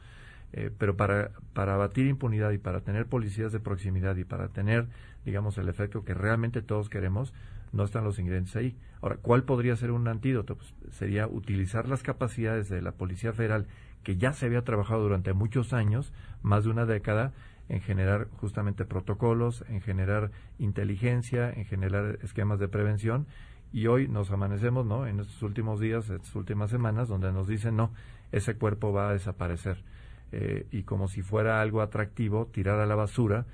[0.52, 4.88] Eh, pero para, para abatir impunidad y para tener policías de proximidad y para tener,
[5.26, 7.34] digamos, el efecto que realmente todos queremos,
[7.72, 8.76] no están los ingredientes ahí.
[9.02, 10.56] Ahora, ¿cuál podría ser un antídoto?
[10.56, 13.68] Pues sería utilizar las capacidades de la Policía Federal,
[14.04, 17.34] que ya se había trabajado durante muchos años, más de una década,
[17.68, 23.28] en generar justamente protocolos, en generar inteligencia, en generar esquemas de prevención.
[23.72, 25.06] Y hoy nos amanecemos, ¿no?
[25.06, 27.92] En estos últimos días, estas últimas semanas, donde nos dicen, no,
[28.32, 29.84] ese cuerpo va a desaparecer.
[30.32, 33.46] Eh, y como si fuera algo atractivo, tirar a la basura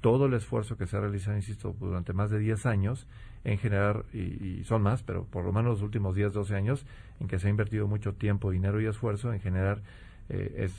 [0.00, 3.06] todo el esfuerzo que se ha realizado, insisto, durante más de 10 años
[3.44, 6.86] en generar, y, y, son más, pero por lo menos los últimos 10, 12 años,
[7.20, 9.82] en que se ha invertido mucho tiempo, dinero y esfuerzo en generar
[10.30, 10.70] eh,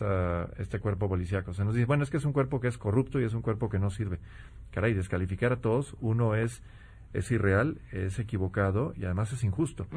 [0.58, 1.54] este cuerpo policíaco.
[1.54, 3.44] Se nos dice, bueno, es que es un cuerpo que es corrupto y es un
[3.44, 4.18] cuerpo que no sirve.
[4.72, 6.64] Caray, descalificar a todos, uno es,
[7.18, 9.88] es irreal, es equivocado y además es injusto.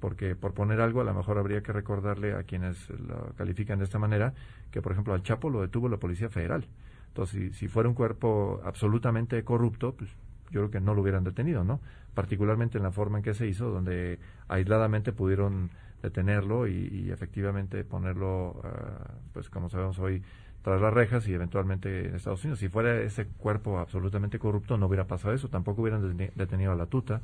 [0.00, 3.84] Porque por poner algo, a lo mejor habría que recordarle a quienes lo califican de
[3.84, 4.34] esta manera,
[4.70, 6.66] que por ejemplo al Chapo lo detuvo la Policía Federal.
[7.08, 10.10] Entonces, si, si fuera un cuerpo absolutamente corrupto, pues
[10.50, 11.80] yo creo que no lo hubieran detenido, ¿no?
[12.14, 15.70] Particularmente en la forma en que se hizo, donde aisladamente pudieron
[16.02, 20.22] detenerlo y, y efectivamente ponerlo, ah, pues como sabemos hoy,
[20.62, 22.58] tras las rejas y eventualmente en Estados Unidos.
[22.58, 25.48] Si fuera ese cuerpo absolutamente corrupto, no hubiera pasado eso.
[25.48, 27.20] Tampoco hubieran detenido a la tuta,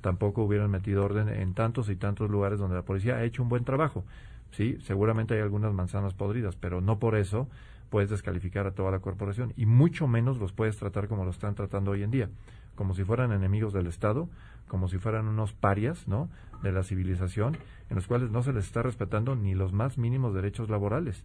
[0.00, 3.48] tampoco hubieran metido orden en tantos y tantos lugares donde la policía ha hecho un
[3.48, 4.04] buen trabajo.
[4.52, 7.48] Sí, seguramente hay algunas manzanas podridas, pero no por eso
[7.90, 11.54] puedes descalificar a toda la corporación y mucho menos los puedes tratar como lo están
[11.54, 12.28] tratando hoy en día,
[12.74, 14.28] como si fueran enemigos del Estado,
[14.68, 16.28] como si fueran unos parias, ¿no?
[16.62, 17.56] de la civilización,
[17.90, 21.22] en los cuales no se les está respetando ni los más mínimos derechos laborales.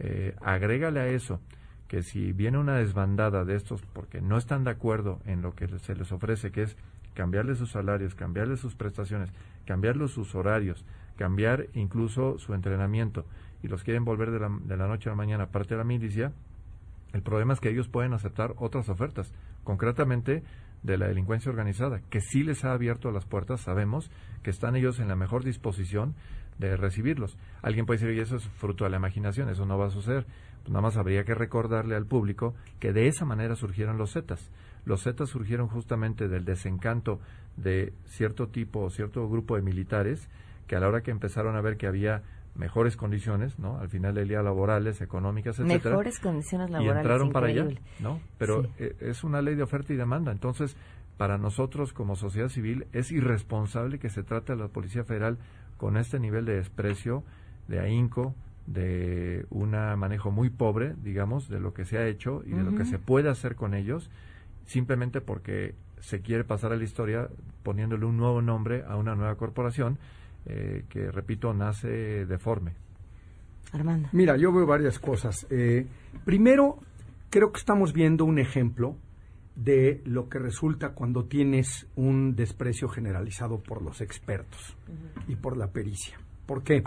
[0.00, 1.40] Eh, agrégale a eso
[1.88, 5.66] que si viene una desbandada de estos porque no están de acuerdo en lo que
[5.78, 6.76] se les ofrece, que es
[7.14, 9.32] cambiarles sus salarios, cambiarles sus prestaciones,
[9.64, 10.84] cambiarles sus horarios,
[11.16, 13.24] cambiar incluso su entrenamiento
[13.62, 15.84] y los quieren volver de la, de la noche a la mañana parte de la
[15.84, 16.32] milicia,
[17.12, 19.32] el problema es que ellos pueden aceptar otras ofertas,
[19.64, 20.42] concretamente
[20.82, 24.10] de la delincuencia organizada, que sí les ha abierto las puertas, sabemos
[24.42, 26.14] que están ellos en la mejor disposición
[26.58, 27.36] de recibirlos.
[27.62, 30.26] Alguien puede decir, y eso es fruto de la imaginación, eso no va a suceder.
[30.62, 34.50] Pues nada más habría que recordarle al público que de esa manera surgieron los Zetas.
[34.84, 37.20] Los Zetas surgieron justamente del desencanto
[37.56, 40.28] de cierto tipo o cierto grupo de militares
[40.66, 42.22] que a la hora que empezaron a ver que había
[42.54, 43.78] mejores condiciones, ¿no?
[43.78, 45.90] Al final del día laborales, económicas, etcétera.
[45.90, 46.96] Mejores condiciones laborales.
[46.96, 47.66] Y entraron para allá,
[48.00, 48.20] ¿no?
[48.36, 50.32] Pero eh, es una ley de oferta y demanda.
[50.32, 50.76] Entonces,
[51.16, 55.38] para nosotros como sociedad civil es irresponsable que se trate a la Policía Federal
[55.78, 57.24] con este nivel de desprecio,
[57.68, 58.34] de ahínco,
[58.66, 62.76] de un manejo muy pobre, digamos, de lo que se ha hecho y de lo
[62.76, 64.10] que se puede hacer con ellos,
[64.66, 67.28] simplemente porque se quiere pasar a la historia
[67.62, 69.98] poniéndole un nuevo nombre a una nueva corporación
[70.44, 72.72] eh, que, repito, nace deforme.
[73.72, 74.08] Armando.
[74.12, 75.46] Mira, yo veo varias cosas.
[75.50, 75.86] Eh,
[76.24, 76.78] primero,
[77.30, 78.96] creo que estamos viendo un ejemplo
[79.58, 84.76] de lo que resulta cuando tienes un desprecio generalizado por los expertos
[85.26, 86.16] y por la pericia.
[86.46, 86.84] ¿Por qué?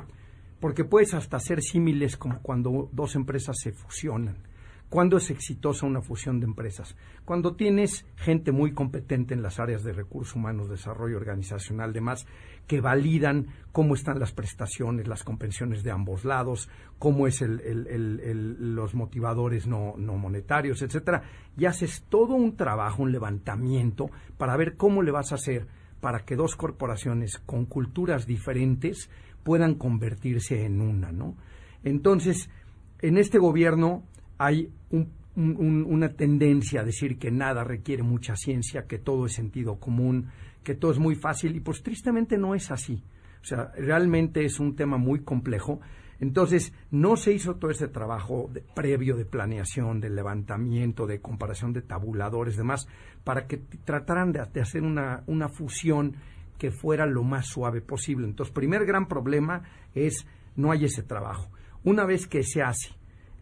[0.62, 4.38] Porque puedes hasta hacer símiles como cuando dos empresas se fusionan
[4.92, 6.98] ¿Cuándo es exitosa una fusión de empresas?
[7.24, 12.28] Cuando tienes gente muy competente en las áreas de recursos humanos, desarrollo organizacional, demás,
[12.68, 16.68] que validan cómo están las prestaciones, las compensiones de ambos lados,
[17.00, 17.56] cómo es el,
[18.76, 21.24] los motivadores no, no monetarios, etcétera,
[21.58, 25.68] y haces todo un trabajo, un levantamiento para ver cómo le vas a hacer
[26.02, 29.10] para que dos corporaciones con culturas diferentes
[29.44, 31.38] puedan convertirse en una, ¿no?
[31.82, 32.50] Entonces,
[33.00, 34.04] en este gobierno
[34.44, 34.74] hay
[35.36, 40.30] una tendencia a decir que nada requiere mucha ciencia, que todo es sentido común,
[40.64, 43.04] que todo es muy fácil, y pues tristemente no es así.
[43.40, 45.80] O sea, realmente es un tema muy complejo.
[46.20, 51.84] Entonces, no se hizo todo ese trabajo previo de planeación, de levantamiento, de comparación de
[51.84, 52.88] tabuladores, demás,
[53.24, 56.16] para que trataran de, hacer una, una fusión
[56.58, 58.26] que fuera lo más suave posible.
[58.26, 60.26] Entonces, primer gran problema es
[60.56, 61.52] no hay ese trabajo.
[61.84, 62.90] Una vez que se hace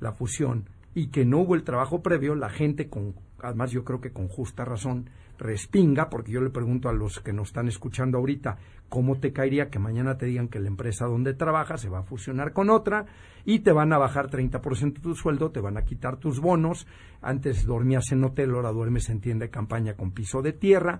[0.01, 0.65] la fusión,
[0.99, 4.27] y que no hubo el trabajo previo, la gente, con, además yo creo que con
[4.27, 8.57] justa razón, respinga, porque yo le pregunto a los que nos están escuchando ahorita,
[8.89, 12.03] ¿cómo te caería que mañana te digan que la empresa donde trabajas se va a
[12.03, 13.05] fusionar con otra
[13.45, 16.85] y te van a bajar 30% tu sueldo, te van a quitar tus bonos,
[17.21, 20.99] antes dormías en hotel, ahora duermes en tienda de campaña con piso de tierra?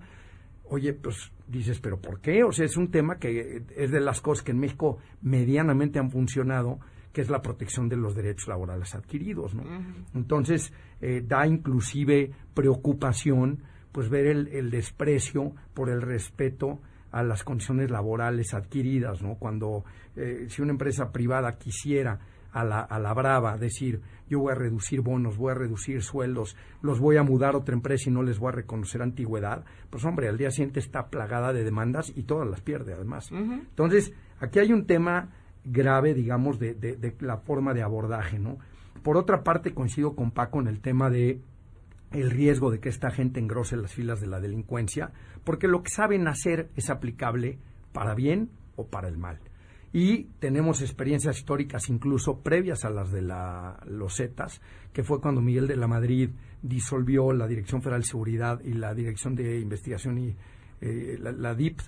[0.70, 2.46] Oye, pues dices, ¿pero por qué?
[2.46, 6.10] O sea, es un tema que es de las cosas que en México medianamente han
[6.10, 6.80] funcionado
[7.14, 9.56] que es la protección de los derechos laborales adquiridos.
[9.56, 9.64] ¿no?
[10.14, 16.80] Entonces, eh, da inclusive preocupación pues ver el, desprecio por el respeto
[17.12, 19.36] a las condiciones laborales adquiridas, ¿no?
[19.36, 19.84] Cuando
[20.16, 22.20] eh, si una empresa privada quisiera
[22.52, 26.56] a la, a la brava decir yo voy a reducir bonos, voy a reducir sueldos,
[26.82, 30.06] los voy a mudar a otra empresa y no les voy a reconocer antigüedad, pues
[30.06, 33.32] hombre, al día siguiente está plagada de demandas y todas las pierde además.
[33.32, 35.30] Entonces, aquí hay un tema
[35.66, 38.58] grave, digamos, de, de, la forma de abordaje, ¿no?
[39.04, 41.42] Por otra parte, coincido con Paco en el tema de
[42.12, 45.12] el riesgo de que esta gente engrose las filas de la delincuencia,
[45.44, 47.60] porque lo que saben hacer es aplicable
[47.94, 49.40] para bien o para el mal.
[49.92, 54.62] Y tenemos experiencias históricas incluso previas a las de la, los Zetas,
[54.94, 56.30] que fue cuando Miguel de la Madrid
[56.62, 60.36] disolvió la Dirección Federal de Seguridad y la Dirección de Investigación y
[60.82, 61.80] eh, la, DIP,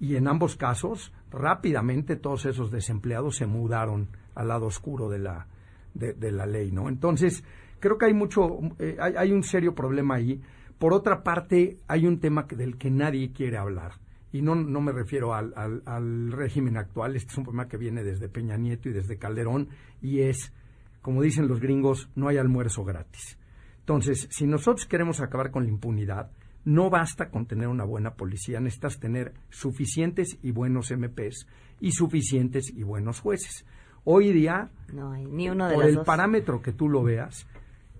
[0.00, 5.46] y en ambos casos rápidamente todos esos desempleados se mudaron al lado oscuro de la,
[5.94, 6.88] de, la ley, ¿no?
[6.88, 7.44] Entonces,
[7.78, 10.40] creo que hay mucho, eh, hay, un serio problema ahí.
[10.78, 13.92] Por otra parte, hay un tema del que nadie quiere hablar.
[14.32, 15.52] Y no, no me refiero al,
[15.84, 19.68] al, régimen actual, este es un problema que viene desde Peña Nieto y desde Calderón,
[20.00, 20.54] y es,
[21.02, 23.38] como dicen los gringos, no hay almuerzo gratis.
[23.80, 26.30] Entonces, si nosotros queremos acabar con la impunidad,
[26.64, 31.46] No basta con tener una buena policía, necesitas tener suficientes y buenos MPs
[31.80, 33.66] y suficientes y buenos jueces.
[34.04, 36.06] Hoy día, no hay ni uno de por los el dos.
[36.06, 37.46] parámetro que tú lo veas,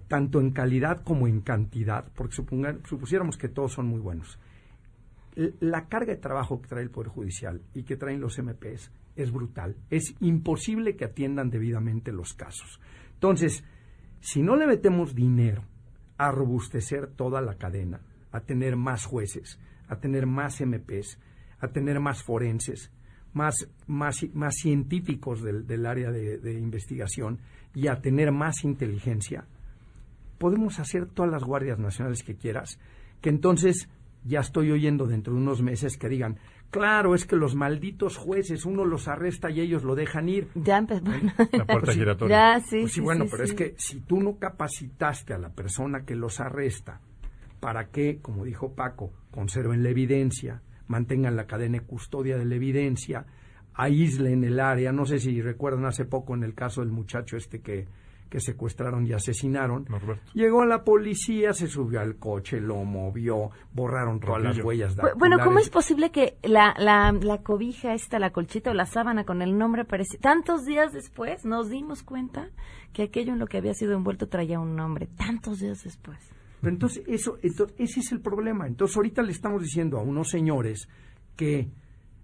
[0.09, 4.39] tanto en calidad como en cantidad, porque suponga- supusiéramos que todos son muy buenos,
[5.61, 9.33] la carga de trabajo que trae el Poder Judicial y que traen los MPs es
[9.33, 9.77] brutal.
[9.91, 12.81] Es imposible que atiendan debidamente los casos.
[13.15, 13.65] Entonces,
[14.21, 15.65] si no le metemos dinero
[16.19, 18.01] a robustecer toda la cadena,
[18.33, 19.59] a tener más jueces,
[19.89, 21.19] a tener más MPs,
[21.61, 22.91] a tener más forenses,
[23.35, 27.39] más, más, más científicos del, del área de, de investigación
[27.75, 29.45] y a tener más inteligencia,
[30.39, 32.79] podemos hacer todas las guardias nacionales que quieras,
[33.21, 33.89] que entonces
[34.25, 36.39] ya estoy oyendo dentro de unos meses que digan,
[36.71, 40.49] claro, es que los malditos jueces, uno los arresta y ellos lo dejan ir.
[40.55, 41.05] Ya empezó.
[41.05, 41.99] La puerta Pues sí.
[42.01, 42.37] giratoria.
[42.55, 45.39] Ya, sí, Pues sí, sí, bueno, sí, pero es que si tú no capacitaste a
[45.39, 47.01] la persona que los arresta
[47.63, 52.57] para que, como dijo Paco, conserven la evidencia, mantengan la cadena de custodia de la
[52.57, 53.25] evidencia,
[53.75, 57.61] aíslen el área, no sé si recuerdan hace poco en el caso del muchacho este
[57.61, 57.87] que,
[58.29, 60.33] que secuestraron y asesinaron, Norberto.
[60.35, 65.37] llegó la policía, se subió al coche, lo movió, borraron todas las huellas Bu- Bueno,
[65.45, 69.41] ¿cómo es posible que la, la, la cobija esta, la colchita o la sábana con
[69.41, 70.19] el nombre apareció?
[70.19, 72.49] Tantos días después nos dimos cuenta
[72.93, 75.07] que aquello en lo que había sido envuelto traía un nombre.
[75.17, 76.19] Tantos días después.
[76.63, 78.69] Pero entonces, eso, entonces, ese es el problema.
[78.69, 80.89] Entonces, ahorita le estamos diciendo a unos señores
[81.35, 81.69] que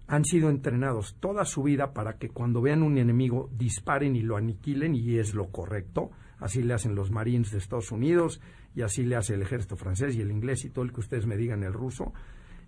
[0.07, 4.37] han sido entrenados toda su vida para que cuando vean un enemigo disparen y lo
[4.37, 6.11] aniquilen, y es lo correcto.
[6.39, 8.39] Así le hacen los Marines de Estados Unidos,
[8.73, 11.27] y así le hace el ejército francés y el inglés y todo el que ustedes
[11.27, 12.13] me digan el ruso.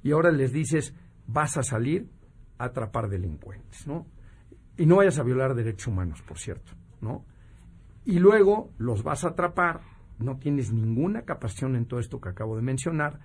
[0.03, 0.93] Y ahora les dices,
[1.25, 2.09] vas a salir
[2.57, 4.05] a atrapar delincuentes, ¿no?
[4.77, 7.23] Y no vayas a violar derechos humanos, por cierto, ¿no?
[8.05, 9.81] y luego los vas a atrapar,
[10.21, 13.19] no tienes ninguna capacitación en todo esto que acabo de mencionar,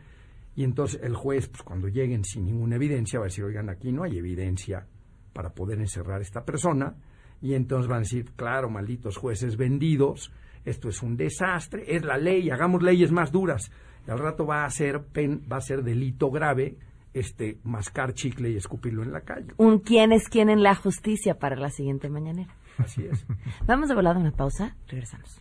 [0.55, 3.93] y entonces el juez, pues cuando lleguen sin ninguna evidencia, va a decir, oigan, aquí
[3.93, 4.87] no hay evidencia
[5.33, 6.97] para poder encerrar a esta persona,
[7.43, 10.33] y entonces van a decir, claro, malditos jueces vendidos,
[10.65, 13.71] esto es un desastre, es la ley, hagamos leyes más duras,
[14.07, 16.79] y al rato va a ser pen, va a ser delito grave
[17.13, 19.55] este mascar chicle y escupirlo en la calle.
[19.57, 22.55] Un quién es quién en la justicia para la siguiente mañanera.
[22.79, 23.27] Así es.
[23.67, 24.77] Vamos de volada a una pausa.
[24.87, 25.41] Regresamos.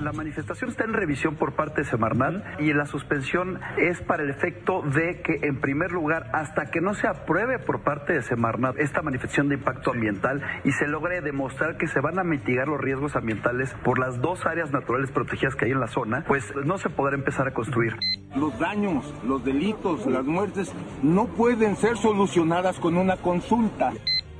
[0.00, 4.30] La manifestación está en revisión por parte de Semarnat y la suspensión es para el
[4.30, 8.78] efecto de que, en primer lugar, hasta que no se apruebe por parte de Semarnat
[8.78, 12.80] esta manifestación de impacto ambiental y se logre demostrar que se van a mitigar los
[12.80, 16.78] riesgos ambientales por las dos áreas naturales protegidas que hay en la zona, pues no
[16.78, 17.94] se podrá empezar a construir.
[18.34, 20.72] Los daños, los delitos, las muertes
[21.02, 23.92] no pueden ser solucionadas con una consulta.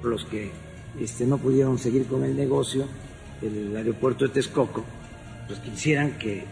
[0.03, 0.53] Los que
[0.99, 2.87] este, no pudieron seguir con el negocio,
[3.43, 4.85] el aeropuerto de Texcoco,
[5.51, 6.45] pues quisieran que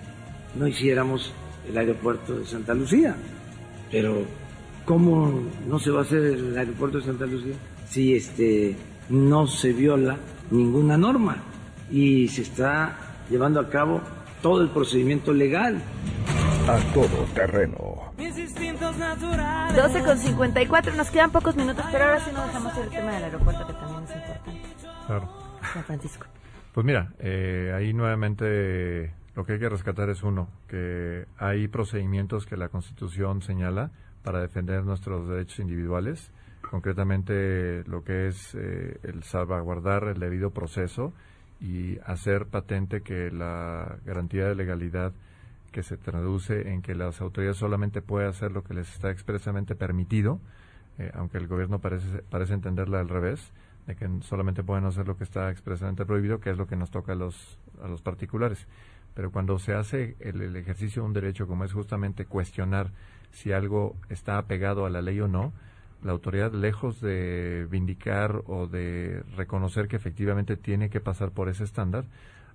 [0.57, 1.33] no hiciéramos
[1.69, 3.15] el aeropuerto de Santa Lucía.
[3.93, 4.25] Pero,
[4.85, 7.55] ¿cómo no se va a hacer el aeropuerto de Santa Lucía
[7.89, 8.75] si este,
[9.09, 10.17] no se viola
[10.51, 11.37] ninguna norma
[11.93, 12.99] y se está
[13.31, 14.01] llevando a cabo
[14.43, 15.81] todo el procedimiento legal?
[16.67, 18.13] A todo terreno.
[19.77, 23.25] 12 con 54, nos quedan pocos minutos, pero ahora sí no dejamos el tema del
[23.25, 24.69] aeropuerto, que también es importante.
[25.07, 25.29] Claro.
[25.73, 26.27] San Francisco.
[26.79, 32.47] Pues mira, eh, ahí nuevamente lo que hay que rescatar es uno, que hay procedimientos
[32.47, 33.91] que la Constitución señala
[34.23, 36.31] para defender nuestros derechos individuales,
[36.71, 41.13] concretamente lo que es eh, el salvaguardar el debido proceso
[41.61, 45.13] y hacer patente que la garantía de legalidad
[45.73, 49.75] que se traduce en que las autoridades solamente pueden hacer lo que les está expresamente
[49.75, 50.39] permitido,
[51.01, 53.53] eh, aunque el gobierno parece, parece entenderla al revés,
[53.89, 56.91] de que solamente pueden hacer lo que está expresamente prohibido, que es lo que nos
[56.91, 58.69] toca a los, a los particulares.
[59.15, 62.91] Pero cuando se hace el, el ejercicio de un derecho, como es justamente cuestionar
[63.33, 65.55] si algo está apegado a la ley o no,
[66.03, 71.65] la autoridad, lejos de vindicar o de reconocer que efectivamente tiene que pasar por ese
[71.65, 72.05] estándar,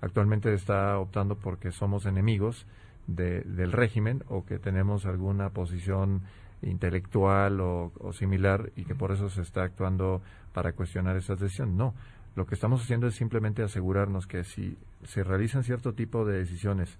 [0.01, 2.67] actualmente está optando porque somos enemigos
[3.07, 6.21] de, del régimen o que tenemos alguna posición
[6.63, 10.21] intelectual o, similar y que por eso se está actuando
[10.53, 11.75] para cuestionar esas decisiones.
[11.75, 11.93] No,
[12.35, 16.97] lo que estamos haciendo es simplemente asegurarnos que si se realizan cierto tipo de decisiones,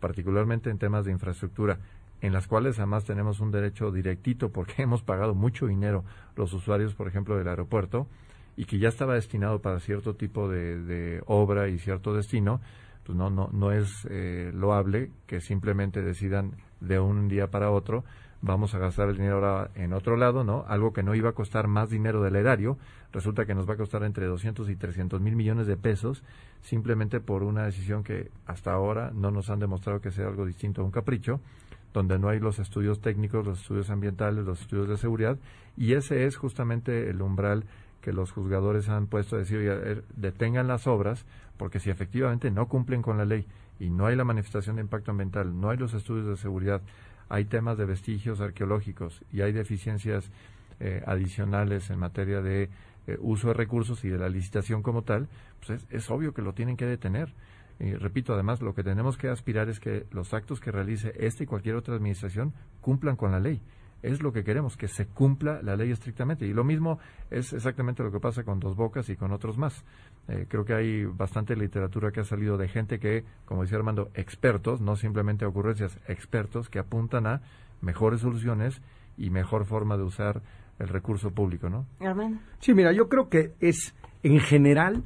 [0.00, 1.78] particularmente en temas de infraestructura,
[2.20, 6.04] en las cuales además tenemos un derecho directito porque hemos pagado mucho dinero
[6.36, 8.06] los usuarios, por ejemplo, del aeropuerto,
[8.56, 12.60] y que ya estaba destinado para cierto tipo de, de obra y cierto destino,
[13.04, 18.04] pues no, no, no es eh, loable que simplemente decidan de un día para otro
[18.44, 20.66] vamos a gastar el dinero ahora en otro lado, ¿no?
[20.68, 22.76] Algo que no iba a costar más dinero del erario,
[23.10, 26.22] resulta que nos va a costar entre 200 y 300 mil millones de pesos,
[26.62, 30.82] simplemente por una decisión que hasta ahora no nos han demostrado que sea algo distinto
[30.82, 31.40] a un capricho,
[31.94, 35.38] donde no hay los estudios técnicos, los estudios ambientales, los estudios de seguridad,
[35.76, 37.64] y ese es justamente el umbral
[38.02, 41.24] que los juzgadores han puesto a decir, detengan las obras,
[41.56, 43.46] porque si efectivamente no cumplen con la ley
[43.80, 46.82] y no hay la manifestación de impacto ambiental, no hay los estudios de seguridad,
[47.34, 50.30] hay temas de vestigios arqueológicos y hay deficiencias
[50.78, 52.70] eh, adicionales en materia de
[53.08, 55.26] eh, uso de recursos y de la licitación como tal,
[55.66, 57.34] pues es, obvio que lo tienen que detener.
[57.80, 61.42] Y repito, además, lo que tenemos que aspirar es que los actos que realice esta
[61.42, 63.60] y cualquier otra administración cumplan con la ley
[64.04, 66.46] es lo que queremos, que se cumpla la ley estrictamente.
[66.46, 66.98] Y lo mismo
[67.30, 69.82] es exactamente lo que pasa con Dos Bocas y con otros más.
[70.28, 74.10] Eh, creo que hay bastante literatura que ha salido de gente que, como decía Armando,
[74.14, 77.40] expertos, no simplemente ocurrencias, expertos que apuntan a
[77.80, 78.82] mejores soluciones
[79.16, 80.42] y mejor forma de usar
[80.78, 81.86] el recurso público, ¿no?
[82.00, 82.40] Armando.
[82.58, 85.02] Sí, mira, yo creo que es, en general,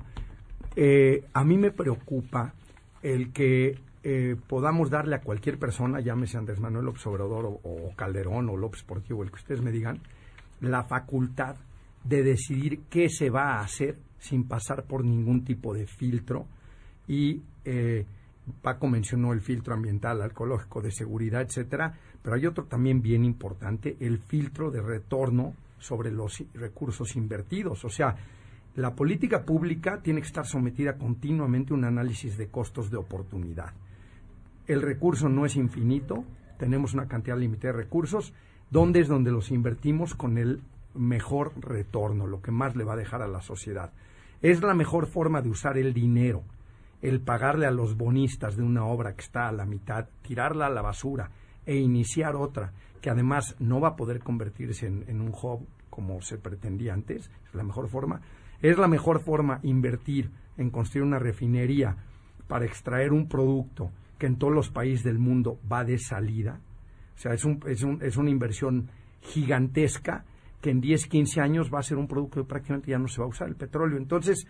[0.75, 2.53] eh, a mí me preocupa
[3.03, 8.49] el que eh, podamos darle a cualquier persona, llámese Andrés Manuel López Obrador o, Calderón
[8.49, 10.01] o López Portillo, el que ustedes me digan,
[10.61, 11.57] la facultad
[12.05, 16.47] de decidir qué se va a hacer sin pasar por ningún tipo de filtro.
[17.09, 18.07] Y eh,
[18.63, 21.93] Paco mencionó el filtro ambiental, ecológico, de seguridad, etcétera,
[22.23, 27.85] pero hay otro también bien importante, el filtro de retorno sobre los recursos invertidos.
[27.85, 28.15] O sea,
[28.77, 33.73] la política pública tiene que estar sometida continuamente a un análisis de costos de oportunidad
[34.69, 36.25] el recurso no es infinito,
[36.59, 38.35] tenemos una cantidad limitada de recursos,
[38.71, 40.61] ¿dónde es donde los invertimos con el
[40.95, 43.93] mejor retorno, lo que más le va a dejar a la sociedad?
[44.43, 46.43] Es la mejor forma de usar el dinero,
[47.01, 50.71] el pagarle a los bonistas de una obra que está a la mitad, tirarla a
[50.71, 51.31] la basura
[51.65, 56.21] e iniciar otra que además no va a poder convertirse en, en un hub como
[56.21, 58.21] se pretendía antes, es la mejor forma.
[58.61, 61.97] Es la mejor forma invertir en construir una refinería
[62.49, 66.61] para extraer un producto que en todos los países del mundo va de salida.
[67.17, 68.91] O sea, es, un, es, un, es una inversión
[69.21, 70.25] gigantesca
[70.61, 73.21] que en 10, 15 años va a ser un producto que prácticamente ya no se
[73.21, 73.97] va a usar, el petróleo.
[73.97, 74.47] Entonces,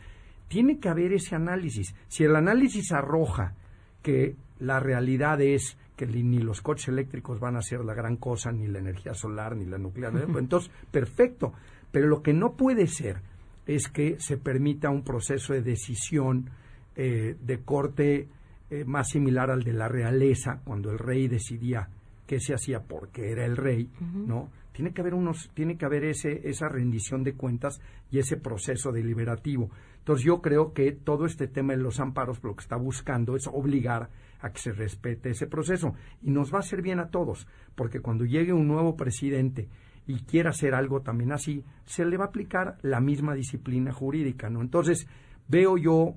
[0.48, 1.94] tiene que haber ese análisis.
[2.08, 3.54] Si el análisis arroja
[4.02, 8.52] que la realidad es que ni los coches eléctricos van a ser la gran cosa,
[8.52, 11.52] ni la energía solar, ni la nuclear, pues entonces, perfecto.
[11.90, 13.20] Pero lo que no puede ser
[13.66, 16.50] es que se permita un proceso de decisión
[16.96, 18.28] eh, de corte
[18.70, 21.88] eh, más similar al de la realeza, cuando el rey decidía
[22.26, 24.50] qué se hacía porque era el rey, ¿no?
[24.72, 27.80] Tiene que haber unos, tiene que haber ese, esa rendición de cuentas
[28.12, 29.70] y ese proceso deliberativo.
[29.98, 33.46] Entonces yo creo que todo este tema de los amparos lo que está buscando es
[33.46, 34.10] obligar
[34.40, 38.00] a que se respete ese proceso y nos va a hacer bien a todos, porque
[38.00, 39.68] cuando llegue un nuevo presidente
[40.06, 44.48] y quiera hacer algo también así, se le va a aplicar la misma disciplina jurídica,
[44.48, 44.60] ¿no?
[44.60, 45.08] Entonces
[45.48, 46.14] veo yo,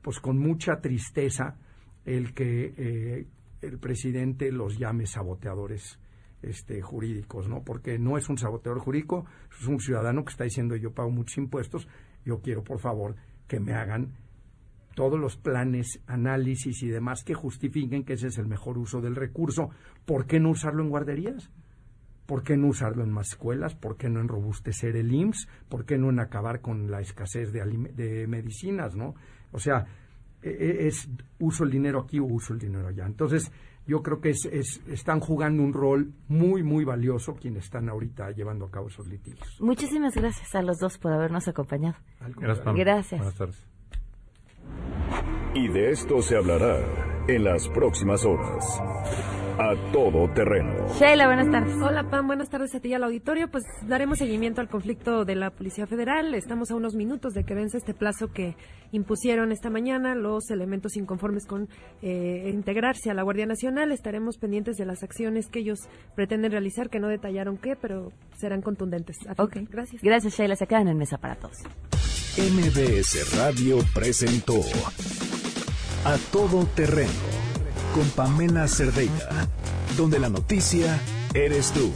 [0.00, 1.56] pues con mucha tristeza,
[2.04, 3.26] el que eh,
[3.62, 5.98] el presidente los llame saboteadores
[6.42, 7.62] este, jurídicos, ¿no?
[7.62, 9.26] Porque no es un saboteador jurídico,
[9.58, 11.86] es un ciudadano que está diciendo yo pago muchos impuestos,
[12.24, 14.14] yo quiero por favor que me hagan
[14.94, 19.16] todos los planes, análisis y demás que justifiquen que ese es el mejor uso del
[19.16, 19.70] recurso.
[20.04, 21.50] ¿Por qué no usarlo en guarderías?
[22.26, 23.74] ¿Por qué no usarlo en más escuelas?
[23.74, 25.48] ¿Por qué no en robustecer el IMSS?
[25.68, 27.60] ¿Por qué no en acabar con la escasez de,
[27.94, 29.14] de medicinas, no?
[29.52, 29.86] O sea,
[30.42, 33.06] es uso el dinero aquí o uso el dinero allá.
[33.06, 33.50] Entonces,
[33.86, 34.46] yo creo que es,
[34.88, 39.60] están jugando un rol muy, muy valioso quienes están ahorita llevando a cabo esos litigios.
[39.60, 41.96] Muchísimas gracias a los dos por habernos acompañado.
[42.36, 42.74] Gracias.
[42.76, 43.20] gracias.
[43.20, 43.66] Buenas tardes.
[45.54, 48.80] Y de esto se hablará en las próximas horas
[49.60, 50.72] a todo terreno.
[50.98, 51.74] Sheila, buenas tardes.
[51.82, 53.50] Hola Pam, buenas tardes a ti y al auditorio.
[53.50, 56.34] Pues daremos seguimiento al conflicto de la Policía Federal.
[56.34, 58.56] Estamos a unos minutos de que vence este plazo que
[58.90, 61.68] impusieron esta mañana los elementos inconformes con
[62.00, 63.92] eh, integrarse a la Guardia Nacional.
[63.92, 65.80] Estaremos pendientes de las acciones que ellos
[66.14, 69.18] pretenden realizar, que no detallaron qué, pero serán contundentes.
[69.36, 70.00] Ok, gracias.
[70.00, 71.58] Gracias Sheila, se quedan en mesa para todos.
[72.38, 74.54] MBS Radio presentó
[76.06, 77.10] A Todo Terreno
[77.94, 79.46] con Pamela Cerdeira,
[79.96, 81.00] donde la noticia
[81.34, 81.92] eres tú.